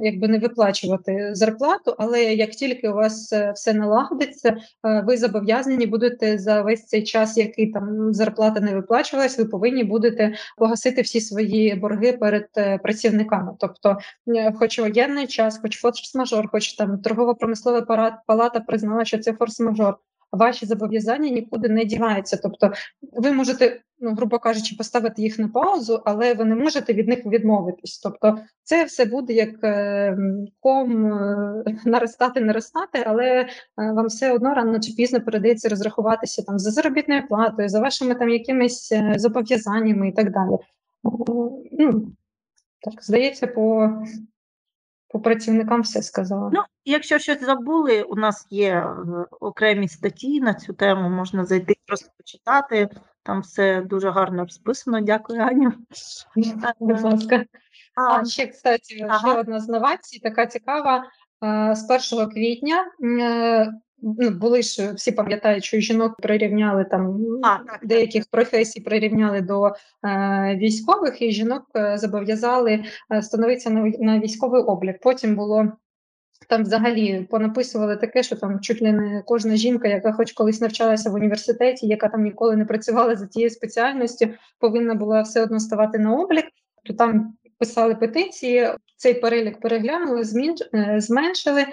[0.00, 5.86] якби не виплачувати зарплату, але як тільки у вас е, все налагодиться, е, ви зобов'язані
[5.86, 11.20] будете за весь цей час, який там зарплата не виплачувалась, ви повинні будете погасити всі
[11.20, 12.48] свої борги перед
[12.82, 13.52] працівниками.
[13.58, 13.98] Тобто,
[14.54, 17.80] хоч воєнний час, хоч форс-мажор, хоч там торгово-промислова
[18.26, 19.94] палата признала, що це форс-мажор
[20.32, 22.38] ваші зобов'язання нікуди не діваються.
[22.42, 22.72] Тобто,
[23.12, 27.26] ви можете, ну грубо кажучи, поставити їх на паузу, але ви не можете від них
[27.26, 27.98] відмовитись.
[27.98, 30.18] Тобто, це все буде як е,
[30.60, 36.58] ком е, наростати, наростати, але е, вам все одно рано чи пізно передається розрахуватися там
[36.58, 40.58] за заробітною платою, за вашими там якимись зобов'язаннями і так далі.
[41.72, 42.12] Ну,
[42.82, 43.92] так, здається, по
[45.08, 46.50] по працівникам все сказала.
[46.52, 48.94] Ну, якщо щось забули, у нас є е,
[49.40, 52.88] окремі статті на цю тему, можна зайти просто почитати.
[53.22, 55.00] Там все дуже гарно розписано.
[55.00, 55.72] Дякую, Аня.
[56.80, 57.44] Будь ласка.
[57.94, 59.18] А ще, кстати, ага.
[59.18, 61.04] ще одна з новацій, така цікава.
[61.72, 62.84] З 1 квітня
[63.20, 69.66] е, були ж всі пам'ятають, що жінок прирівняли там а, так, деяких професій прирівняли до
[69.66, 75.00] е, військових, і жінок е, зобов'язали е, становитися на, на військовий облік.
[75.00, 75.72] Потім було.
[76.48, 81.10] Там взагалі понаписували таке, що там чуть ли не кожна жінка, яка хоч колись навчалася
[81.10, 84.28] в університеті, яка там ніколи не працювала за тією спеціальністю,
[84.58, 86.44] повинна була все одно ставати на облік.
[86.84, 90.22] То там писали петиції, цей перелік переглянули,
[90.74, 91.66] е, зменшили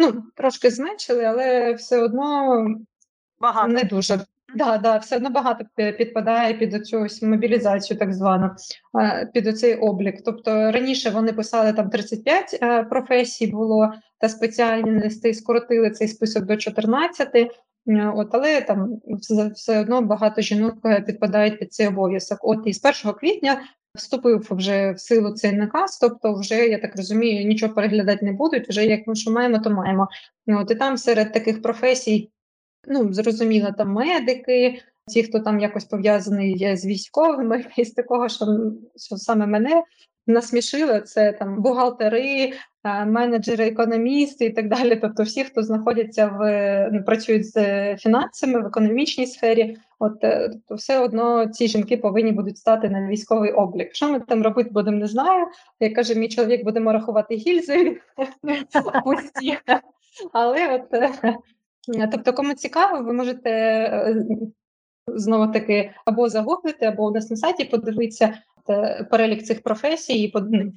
[0.00, 2.66] ну, трошки зменшили, але все одно
[3.40, 3.68] багато.
[3.68, 4.20] не дуже.
[4.54, 8.50] Да, да, все одно багато підпадає під цю мобілізацію, так звану,
[9.34, 10.22] під цей облік.
[10.24, 16.56] Тобто раніше вони писали там 35 е, професій було та спеціальностей, скоротили цей список до
[16.56, 17.48] 14, е,
[18.14, 22.38] От, але там все, все одно багато жінок е, підпадають під цей обов'язок.
[22.42, 23.60] От і з 1 квітня
[23.94, 28.68] Вступив вже в силу цей наказ, тобто, вже я так розумію, нічого переглядати не будуть.
[28.68, 30.08] Вже як ми що маємо, то маємо.
[30.46, 32.30] Ну, от і там серед таких професій,
[32.88, 38.46] ну зрозуміло, там медики, ті, хто там якось пов'язаний з військовими, і з такого, що,
[38.96, 39.82] що саме мене
[40.30, 42.52] насмішили, це там бухгалтери,
[42.84, 44.96] менеджери, економісти і так далі.
[44.96, 50.74] Тобто, всі, хто знаходяться в ну, працюють з фінансами в економічній сфері, от е, тобто,
[50.74, 53.94] все одно ці жінки повинні будуть стати на військовий облік.
[53.94, 55.46] Що ми там робити будемо, не знаю.
[55.80, 58.00] Як каже мій чоловік, будемо рахувати гільзи
[59.04, 59.58] пусті.
[60.32, 63.50] Але от е, тобто, кому цікаво, ви можете.
[63.50, 64.26] Е,
[65.14, 68.42] Знову таки або загуглити, або у нас на сайті подивитися Е,
[69.10, 70.32] перелік цих професій і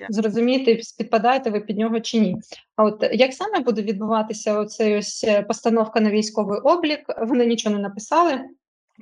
[0.10, 2.38] зрозуміти, підпадаєте ви під нього чи ні.
[2.76, 7.00] А от як саме буде відбуватися оцей ось е, постановка на військовий облік?
[7.22, 8.40] Вони нічого не написали.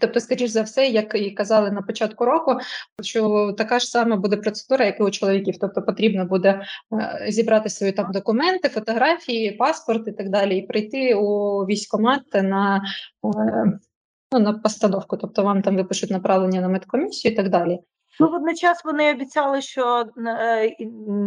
[0.02, 2.58] Тобто, скоріш за все, як і казали на початку року,
[3.02, 5.56] що така ж сама буде процедура, як і у чоловіків.
[5.62, 6.62] Тобто потрібно буде
[6.94, 12.82] е, зібрати свої там документи, фотографії, паспорт і так далі, і прийти у військкомат на
[14.34, 15.18] ну, на постановку.
[15.18, 17.80] Тобто вам там випишуть направлення на медкомісію і так далі.
[18.22, 20.76] Ну, водночас вони обіцяли, що е,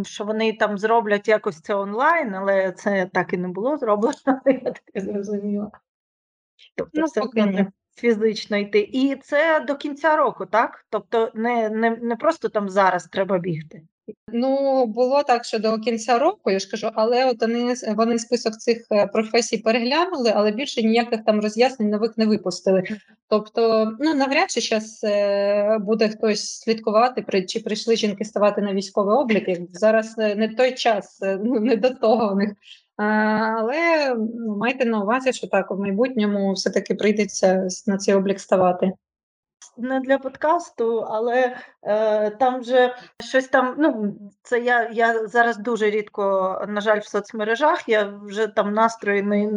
[0.05, 4.15] що вони там зроблять якось це онлайн, але це так і не було зроблено,
[4.47, 5.71] я так зрозуміла.
[6.77, 7.67] Тобто Ну, все одно
[7.97, 8.81] фізично йти.
[8.93, 10.87] І це до кінця року, так?
[10.91, 13.83] Тобто не, не, не просто там зараз треба бігти.
[14.33, 18.57] Ну, було так, що до кінця року, я ж кажу, але от вони, вони список
[18.57, 22.83] цих е, професій переглянули, але більше ніяких там роз'яснень нових не випустили.
[23.29, 25.01] Тобто, ну навряд чи зараз
[25.81, 29.49] буде хтось слідкувати, чи прийшли жінки ставати на військовий облік.
[29.49, 32.53] як Зараз е, не той час, е, ну не до того в них.
[32.97, 38.93] Але ну, майте на увазі, що так у майбутньому все-таки прийдеться на цей облік ставати.
[39.77, 43.75] Не для подкасту, але е, там вже щось там.
[43.79, 47.89] Ну, це я я зараз дуже рідко, на жаль, в соцмережах.
[47.89, 49.51] Я вже там настрої не,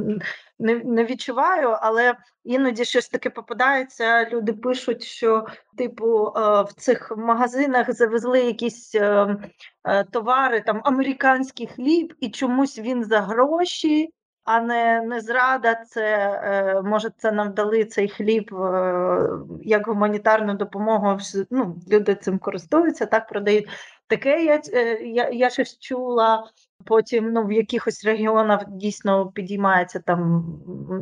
[0.60, 4.30] не, не відчуваю, але іноді щось таке попадається.
[4.30, 5.46] Люди пишуть, що,
[5.78, 9.38] типу, е, в цих магазинах завезли якісь е,
[9.84, 14.10] е, товари, там американський хліб, і чомусь він за гроші
[14.48, 15.76] а не не зрада.
[15.76, 16.04] Це
[16.44, 19.30] е, може це нам дали цей хліб е,
[19.62, 21.18] як гуманітарну допомогу.
[21.52, 23.70] Ну, Люди цим користуються, так продають.
[24.08, 26.48] Таке я е, я, я щось чула.
[26.86, 30.46] Потім ну, в якихось регіонах дійсно підіймається там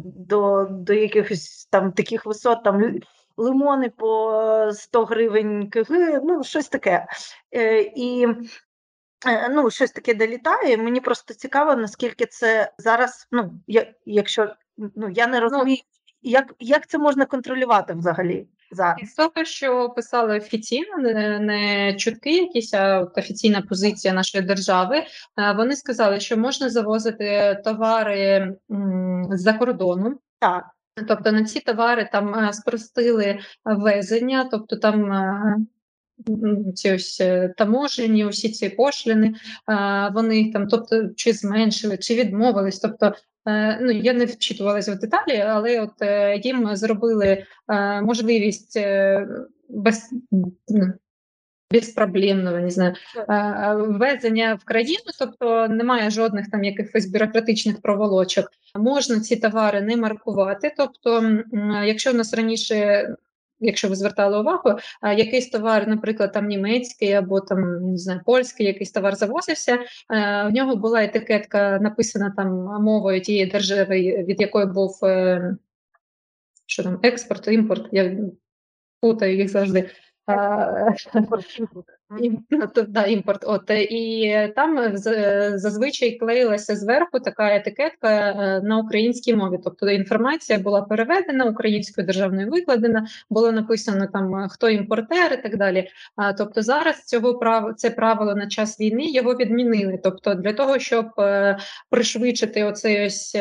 [0.04, 3.00] до до якихось там таких висот, там
[3.38, 7.06] лимони по 100 гривень кг, ну щось таке.
[7.96, 8.28] І
[9.52, 10.78] ну, щось таке долітає.
[10.78, 13.28] Мені просто цікаво, наскільки це зараз.
[13.32, 15.78] Ну, я, якщо ну я не ну, розумію,
[16.22, 18.98] як як це можна контролювати взагалі зараз?
[19.02, 24.98] Із того, що писали офіційно, не, не чутки, якісь а офіційна позиція нашої держави.
[24.98, 28.54] Е, вони сказали, що можна завозити товари
[29.30, 30.20] з-за кордону.
[30.40, 30.66] Так.
[31.08, 35.14] Тобто на ці товари там е, спростили везення, тобто там
[36.76, 39.34] ці ось е, таможені, усі ці пошліни,
[40.14, 42.80] вони там, тобто, чи зменшили, чи відмовились.
[42.80, 43.14] Тобто,
[43.48, 47.44] е, ну я не вчитувалася в деталі, але от е, їм зробили
[48.04, 48.80] можливість
[49.70, 50.10] без.
[50.68, 50.94] Ну,
[51.72, 52.96] безпроблемного не знаю,
[53.78, 58.52] ввезення в країну, тобто немає жодних там якихось бюрократичних проволочок.
[58.76, 60.74] Можна ці товари не маркувати.
[60.78, 61.40] Тобто,
[61.86, 63.08] якщо в нас раніше
[63.66, 64.80] якщо ви звертали увагу,
[65.18, 69.80] якийсь товар, наприклад, там німецький або там не знаю, польський, якийсь товар завозився.
[70.10, 72.48] В нього була етикетка, написана там
[72.84, 75.58] мовою тієї держави, від якої був е,
[76.66, 77.88] що там експорт, імпорт.
[77.92, 78.18] Я
[79.02, 79.90] путаю їх завжди.
[82.10, 82.44] Ну,
[82.88, 83.44] да, імпорт.
[83.48, 84.98] От і там
[85.58, 89.60] зазвичай клеїлася зверху така етикетка е, на українській мові.
[89.64, 95.90] Тобто інформація була переведена українською державною викладена, було написано там хто імпортер і так далі.
[96.16, 100.00] А тобто зараз цього прав це правило на час війни його відмінили.
[100.04, 101.58] Тобто, для того, щоб е,
[101.90, 103.38] пришвидшити оцей ось.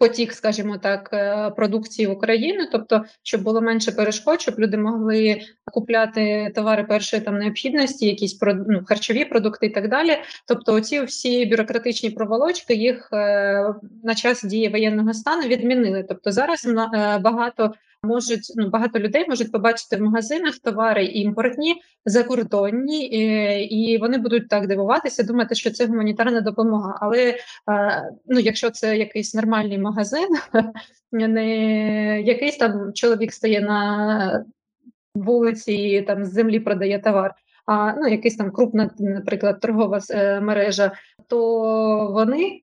[0.00, 5.40] Потік, скажімо так, е, продукції в Україну, тобто, щоб було менше перешкод, щоб люди могли
[5.72, 10.16] купляти товари першої там необхідності, якісь ну, харчові продукти і так далі.
[10.46, 13.74] Тобто, оці всі бюрократичні проволочки їх е,
[14.04, 16.04] на час дії воєнного стану відмінили.
[16.08, 21.74] Тобто зараз е, багато можуть ну багато людей можуть побачити в магазинах товари імпортні,
[22.04, 23.22] закордонні, і,
[23.64, 26.98] і вони будуть так дивуватися, думати, що це гуманітарна допомога.
[27.00, 27.36] Але
[28.26, 30.28] ну, якщо це якийсь нормальний магазин,
[31.12, 34.44] не якийсь там чоловік стає на
[35.14, 37.34] вулиці, і там з землі продає товар.
[37.66, 40.92] А ну якийсь там крупна, наприклад, торгова е, мережа,
[41.28, 41.38] то
[42.12, 42.60] вони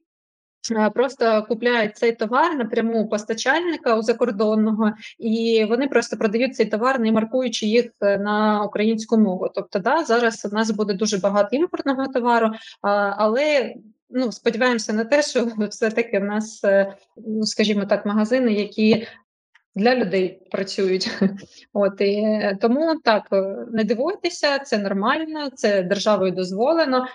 [0.94, 7.12] Просто купляють цей товар напряму постачальника у закордонного, і вони просто продають цей товар, не
[7.12, 9.50] маркуючи їх е, на українську мову.
[9.56, 12.52] Тобто, да, зараз у нас буде дуже багато імпортного товару,
[12.82, 13.76] але
[14.10, 19.08] ну сподіваємося на те, що все таки в нас, е, ну скажімо так, магазини, які
[19.78, 21.12] для людей працюють.
[21.74, 27.08] От і е, тому так е, не дивуйтеся, це нормально, це державою дозволено.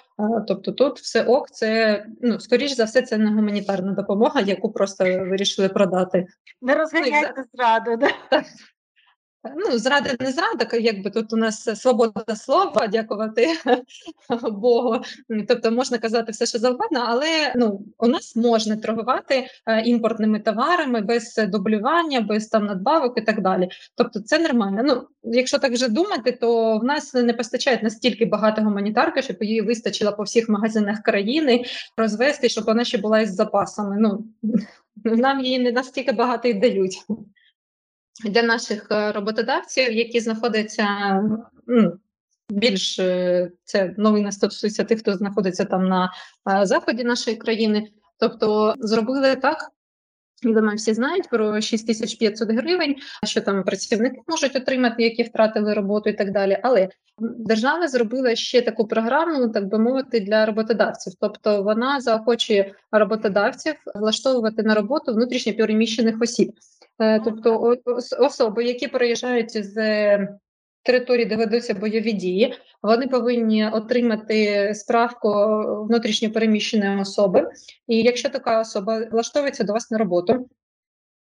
[0.48, 5.04] Тобто, тут все ок, це ну скоріш за все, це не гуманітарна допомога, яку просто
[5.04, 6.26] вирішили продати.
[6.62, 8.08] Не розганяйте зраду, да?
[9.44, 13.48] Ну, зрада не зрада, якби тут у нас свобода слова, дякувати
[14.50, 15.00] Богу.
[15.48, 21.00] Тобто можна казати все, що завгодно, але ну у нас можна торгувати е, імпортними товарами
[21.00, 23.68] без дублювання, без там надбавок і так далі.
[23.94, 24.82] Тобто, це нормально.
[24.84, 29.60] Ну, якщо так вже думати, то в нас не постачають настільки багато гуманітарки, щоб її
[29.60, 31.64] вистачило по всіх магазинах країни
[31.96, 33.96] розвести, щоб вона ще була із запасами.
[33.98, 34.24] Ну
[35.16, 37.04] нам її не настільки багато й дають
[38.24, 40.86] для наших е, роботодавців, які знаходяться
[41.66, 41.98] ну,
[42.52, 46.12] більш е, це новина стосується тих, хто знаходиться там на
[46.50, 47.88] е, заході нашої країни.
[48.18, 49.70] Тобто зробили так,
[50.42, 52.96] Я думаю, всі знають про 6500 гривень,
[53.26, 56.58] що там працівники можуть отримати, які втратили роботу і так далі.
[56.62, 56.88] Але
[57.18, 61.12] держава зробила ще таку програму, так би мовити, для роботодавців.
[61.20, 66.52] Тобто вона заохочує роботодавців влаштовувати на роботу внутрішньо переміщених осіб,
[67.24, 67.76] тобто
[68.18, 69.76] особи, які переїжджають з
[70.82, 75.30] території, де ведуться бойові дії, вони повинні отримати справку
[75.88, 77.50] внутрішньо переміщеної особи.
[77.86, 80.48] І якщо така особа влаштовується до вас на роботу,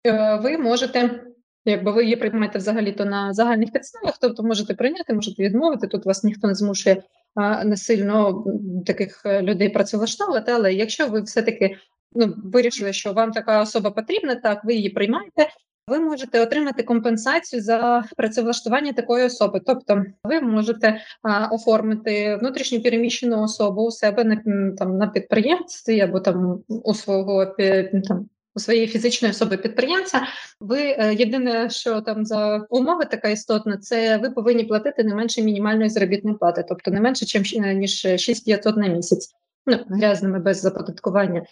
[0.07, 1.23] е, ви можете.
[1.65, 5.87] Якби ви її приймаєте взагалі-то на загальних підставах, тобто можете прийняти, можете відмовити.
[5.87, 7.03] Тут вас ніхто не змушує
[7.35, 8.45] а, не сильно
[8.85, 10.51] таких е, людей працевлаштовувати.
[10.51, 11.77] Але якщо ви все-таки
[12.15, 15.47] ну, вирішили, що вам така особа потрібна, так ви її приймаєте,
[15.87, 19.61] ви можете отримати компенсацію за працевлаштування такої особи.
[19.65, 24.35] Тобто, ви можете а, оформити внутрішньо переміщену особу у себе на
[24.77, 27.45] там на підприємстві або там у свого
[28.07, 28.29] там.
[28.55, 30.21] У своєї фізичної особи підприємця,
[30.59, 35.41] ви е, єдине, що там за умови така істотна, це ви повинні платити не менше
[35.41, 37.39] мінімальної заробітної плати, тобто не менше,
[37.73, 39.29] ніж 6500 на місяць,
[39.65, 41.43] ну грязними без заподаткування.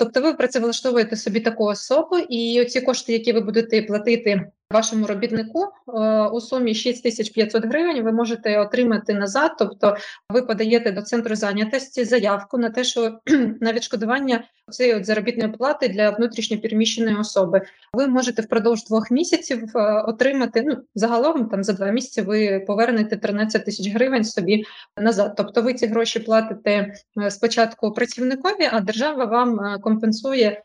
[0.00, 5.64] Тобто ви працевлаштовуєте собі таку особу, і ці кошти, які ви будете платити вашому робітнику
[5.64, 9.52] е, у сумі 6500 гривень, ви можете отримати назад.
[9.58, 9.96] Тобто,
[10.28, 13.18] ви подаєте до центру зайнятості заявку на те, що
[13.60, 17.62] на відшкодування цієї от заробітної плати для внутрішньопереміщеної особи
[17.92, 20.62] ви можете впродовж двох місяців е, отримати.
[20.66, 24.64] Ну загалом там за два місяці ви повернете 13 тисяч гривень собі
[24.96, 25.34] назад.
[25.36, 30.62] Тобто, ви ці гроші платите е, спочатку працівникові, а держава вам компенсує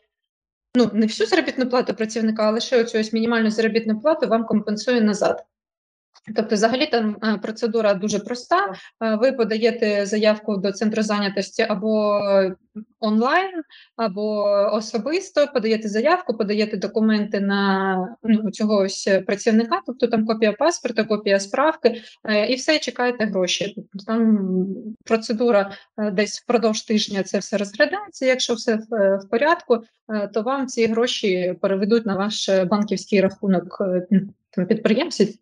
[0.76, 5.00] ну не всю заробітну плату працівника, а лише оцю ось мінімальну заробітну плату вам компенсує
[5.00, 5.44] назад.
[6.36, 8.74] Тобто, взагалі там е, процедура дуже проста.
[9.02, 12.20] Е, ви подаєте заявку до центру зайнятості або
[13.00, 13.62] онлайн,
[13.96, 21.04] або особисто подаєте заявку, подаєте документи на ну, цього ось працівника, тобто там копія паспорта,
[21.04, 23.72] копія справки, е, і все чекаєте гроші.
[23.76, 24.48] Тобто там
[25.04, 25.70] процедура
[26.12, 28.26] десь впродовж тижня це все розглядається.
[28.26, 29.78] Якщо все в порядку,
[30.34, 33.82] то вам ці гроші переведуть на ваш банківський рахунок
[34.56, 35.40] там підприємці,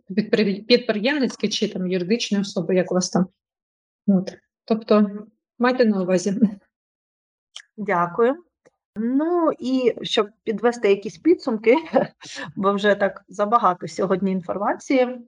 [0.69, 3.27] підприємницькі чи там юридичні особи, як у вас там.
[4.07, 4.37] От.
[4.65, 5.11] Тобто
[5.59, 6.41] майте на увазі.
[7.77, 8.45] Дякую.
[8.97, 11.77] Ну і щоб підвести якісь підсумки,
[12.57, 15.19] бо вже так забагато сьогодні інформації.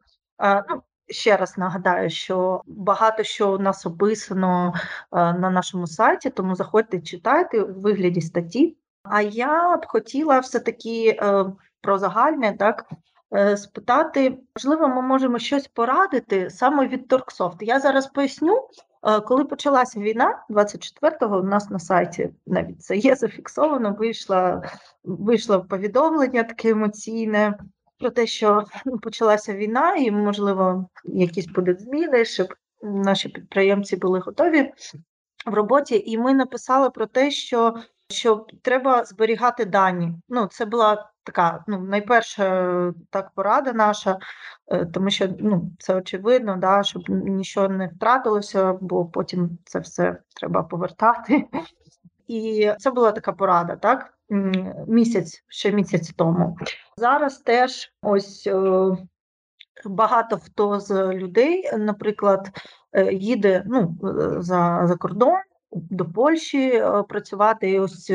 [0.71, 4.75] Ну, Ще раз нагадаю, що багато що у нас описано
[5.13, 8.77] на нашому сайті, тому заходьте, читайте у вигляді статті.
[9.03, 11.45] А я б хотіла все-таки е,
[11.81, 12.91] про загальне так
[13.57, 17.57] спитати, можливо, ми можемо щось порадити саме від Торксофт.
[17.61, 18.69] Я зараз поясню,
[19.03, 24.63] е, коли почалася війна, 24-го у нас на сайті навіть це є зафіксовано, вийшло,
[25.05, 27.59] вийшло повідомлення таке емоційне
[27.99, 32.47] про те, що ну, почалася війна, і, можливо, якісь будуть зміни, щоб
[32.83, 34.73] наші підприємці були готові
[35.47, 36.03] в роботі.
[36.07, 37.75] І ми написали про те, що
[38.09, 40.15] що треба зберігати дані.
[40.29, 44.19] Ну, це була така ну, найперша так порада наша,
[44.69, 50.17] е, тому що ну, це очевидно, да, щоб нічого не втратилося, бо потім це все
[50.37, 51.49] треба повертати.
[52.29, 54.15] І це була така порада, так?
[54.89, 56.57] Місяць, ще місяць тому.
[56.97, 58.91] Зараз теж ось е,
[59.85, 62.51] багато хто з людей, наприклад,
[62.93, 63.99] е, їде ну,
[64.39, 65.39] за, за кордон
[65.73, 67.71] до Польщі працювати.
[67.71, 68.13] І ось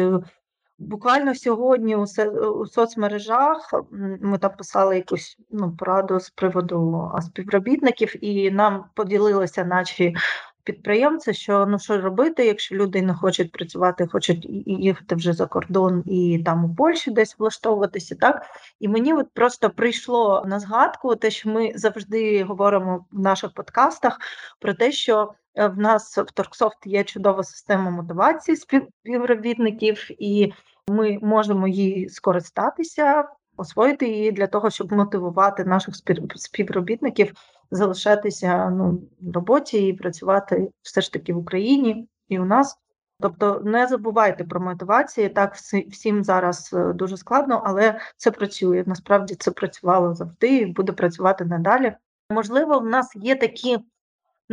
[0.82, 2.06] Буквально сьогодні у
[2.52, 3.74] у соцмережах
[4.22, 10.16] ми там писали якусь ну, пораду з приводу співробітників, і нам поділилися наші
[10.64, 16.04] підприємці, що ну що робити, якщо люди не хочуть працювати, хочуть їхати вже за кордон
[16.06, 18.16] і там у Польщі десь влаштовуватися.
[18.16, 18.46] Так
[18.80, 24.20] і мені от просто прийшло на згадку, те, що ми завжди говоримо в наших подкастах
[24.60, 25.34] про те, що.
[25.56, 30.54] Е, в нас в Торксофт є чудова система мотивації співробітників, і
[30.88, 33.26] ми можемо її скористатися,
[33.58, 35.96] освоїти її для того, щоб мотивувати наших
[36.36, 37.34] співробітників
[37.72, 42.78] залишатися ну, в роботі і працювати все ж таки в Україні і у нас.
[43.20, 45.30] Тобто не забувайте про мотивації.
[45.30, 45.56] Так,
[45.92, 48.84] всім зараз е, дуже складно, але це працює.
[48.88, 51.96] Насправді це працювало завжди і буде працювати надалі.
[52.32, 53.80] Можливо, в нас є такі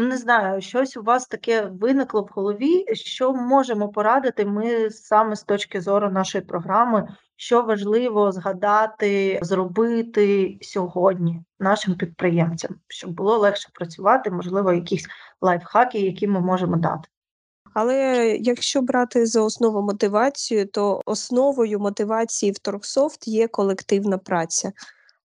[0.01, 5.37] Ну, не знаю, щось у вас таке виникло в голові, що можемо порадити ми саме
[5.37, 13.69] з точки зору нашої програми, що важливо згадати, зробити сьогодні нашим підприємцям, щоб було легше
[13.75, 15.07] працювати, можливо, якісь
[15.41, 17.09] лайфхаки, які ми можемо дати.
[17.75, 24.73] Але якщо брати за основу мотивацію, то основою мотивації в Торксофт є колективна праця.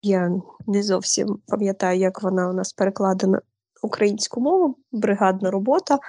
[0.02, 0.32] Я
[0.68, 3.42] не зовсім пам'ятаю, як вона у нас перекладена
[3.82, 6.00] українську мову, бригадна робота.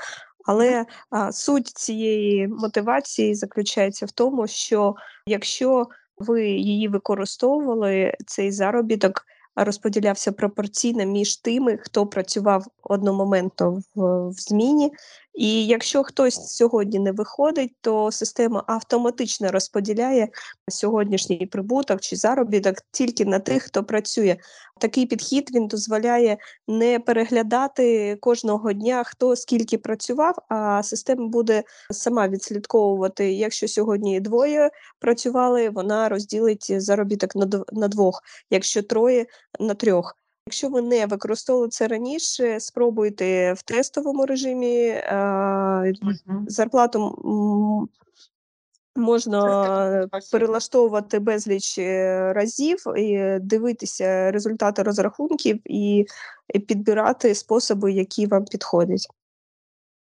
[0.44, 4.94] Але а, суть цієї мотивації заключається в тому, що
[5.26, 5.86] якщо
[6.18, 9.26] ви її використовували, цей заробіток
[9.56, 14.92] розподілявся пропорційно між тими, хто працював одномоментно в, в зміні.
[15.40, 20.28] І якщо хтось сьогодні не виходить, то система автоматично розподіляє
[20.68, 24.36] сьогоднішній прибуток чи заробіток тільки на тих, хто працює.
[24.80, 26.38] Такий підхід він дозволяє
[26.68, 33.32] не переглядати кожного дня, хто скільки працював, а система буде сама відслідковувати.
[33.32, 37.30] Якщо сьогодні двоє працювали, вона розділить заробіток
[37.72, 39.26] на двох, якщо троє
[39.60, 40.19] на трьох.
[40.46, 45.92] Якщо ви не використовували це раніше, спробуйте в тестовому режимі е,
[46.46, 47.88] зарплату
[48.96, 56.06] можна перелаштовувати безліч е, разів, і дивитися результати розрахунків і
[56.66, 59.08] підбирати способи, які вам підходять.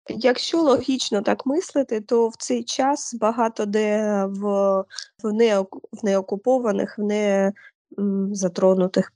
[0.09, 4.83] Якщо логічно так мислити, то в цей час багато де в
[5.23, 7.53] в неокупованих, в не
[8.31, 9.13] затронутих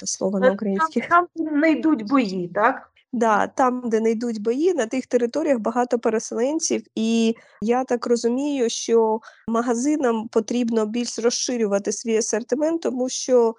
[0.00, 1.08] Це слово на українських.
[1.08, 2.90] Там, там не йдуть бої, так?
[3.12, 8.70] Да, там, де не йдуть бої, на тих територіях багато переселенців, і я так розумію,
[8.70, 13.54] що магазинам потрібно більш розширювати свій асортимент, тому що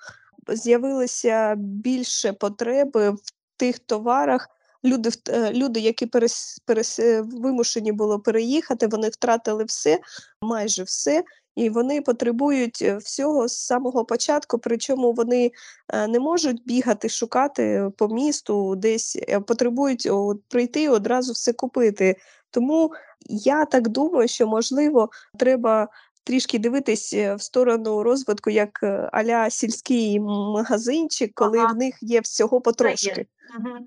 [0.48, 3.20] з'явилися більше потреби в
[3.58, 4.50] тих товарах.
[4.86, 10.00] Люди, е, люди, які перес, перес, вимушені було переїхати, вони втратили все,
[10.42, 11.24] майже все,
[11.58, 15.52] і вони потребують е, всього з самого початку, причому вони
[15.90, 20.10] е, не можуть бігати, шукати по місту, десь е, потребують
[20.48, 22.16] прийти одразу все купити.
[22.52, 22.92] Тому
[23.30, 25.88] я так думаю, що можливо треба.
[26.24, 31.74] Трішки дивитись в сторону розвитку як аля сільський магазинчик, коли ага.
[31.74, 33.28] в них є всього потрошки.
[33.60, 33.78] Угу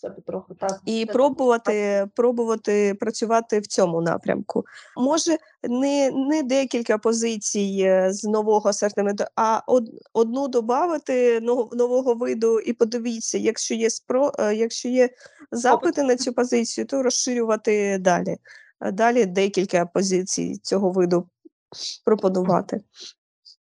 [0.00, 0.54] все потроху.
[0.54, 4.64] Так і пробувати пробувати працювати в цьому напрямку.
[4.96, 11.40] Може, не не декілька позицій е, з нового асортименту, а од, одну додати
[11.72, 15.08] нового виду, і подивіться, якщо є спро, е, якщо є
[15.50, 18.36] запити на цю позицію, то розширювати далі.
[18.92, 21.28] Далі декілька позицій цього виду
[22.04, 22.80] пропонувати.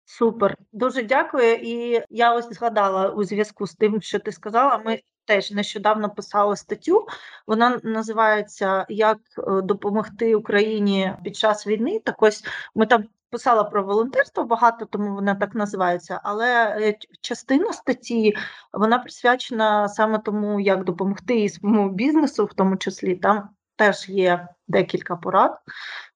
[0.06, 1.56] Супер, дуже дякую.
[1.56, 4.78] І я ось згадала у зв'язку з тим, що ти сказала.
[4.78, 7.08] Ми теж нещодавно писала статтю.
[7.48, 12.00] Вона називається Як е, допомогти Україні під час війни.
[12.06, 12.44] Так ось
[12.76, 16.22] ми там писала про волонтерство багато, тому вона так називається.
[16.24, 18.36] Але е, частина статті
[18.74, 23.50] вона присвячена саме тому, як допомогти і своєму бізнесу, в тому числі там.
[23.76, 25.60] Теж є декілька порад.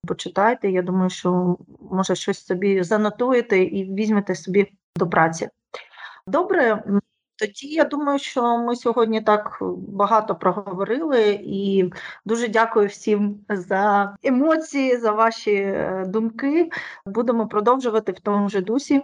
[0.07, 0.71] Почитайте.
[0.71, 1.57] Я думаю, що
[1.91, 5.49] може щось собі занотуєте і візьмете собі до праці.
[6.27, 6.83] Добре,
[7.41, 11.91] тоді я думаю, що ми сьогодні так багато проговорили, і
[12.25, 16.69] дуже дякую всім за емоції, за ваші е, думки.
[17.05, 19.01] Будемо продовжувати в тому ж дусі.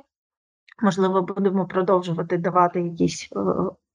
[0.81, 3.39] Можливо, будемо продовжувати давати якісь е,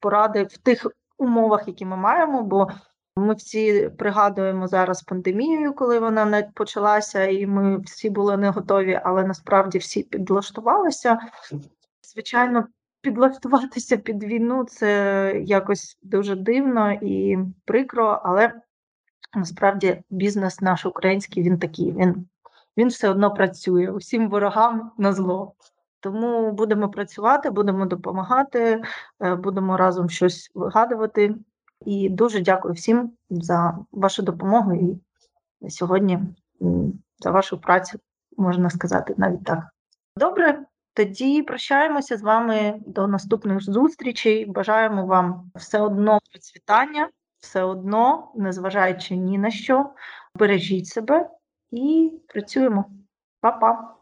[0.01, 0.86] поради в тих
[1.18, 2.43] умовах, які ми маємо.
[2.43, 2.68] бо
[3.16, 9.24] ми всі пригадуємо зараз пандемію, коли вона почалася, і ми всі були не готові, але
[9.24, 11.18] насправді всі підлаштувалися.
[12.03, 12.66] Звичайно,
[13.03, 18.53] підлаштуватися під війну це якось дуже дивно і прикро, але
[19.34, 21.92] насправді бізнес наш український він такий.
[21.92, 22.26] Він
[22.76, 25.55] він все одно працює усім ворогам на зло.
[26.00, 28.82] Тому будемо працювати, будемо допомагати,
[29.20, 31.34] е, будемо разом щось вигадувати.
[31.86, 35.00] І дуже дякую всім за вашу допомогу
[35.61, 36.18] і сьогодні
[37.18, 37.98] за вашу працю,
[38.36, 39.64] можна сказати, навіть так.
[40.16, 40.64] Добре,
[40.95, 44.47] тоді прощаємося з вами до наступних зустрічей.
[44.47, 49.90] Бажаємо вам все одно процвітання, все одно, незважаючи ні на що,
[50.34, 51.30] бережіть себе
[51.70, 52.84] і працюємо.
[53.40, 54.01] Па-па!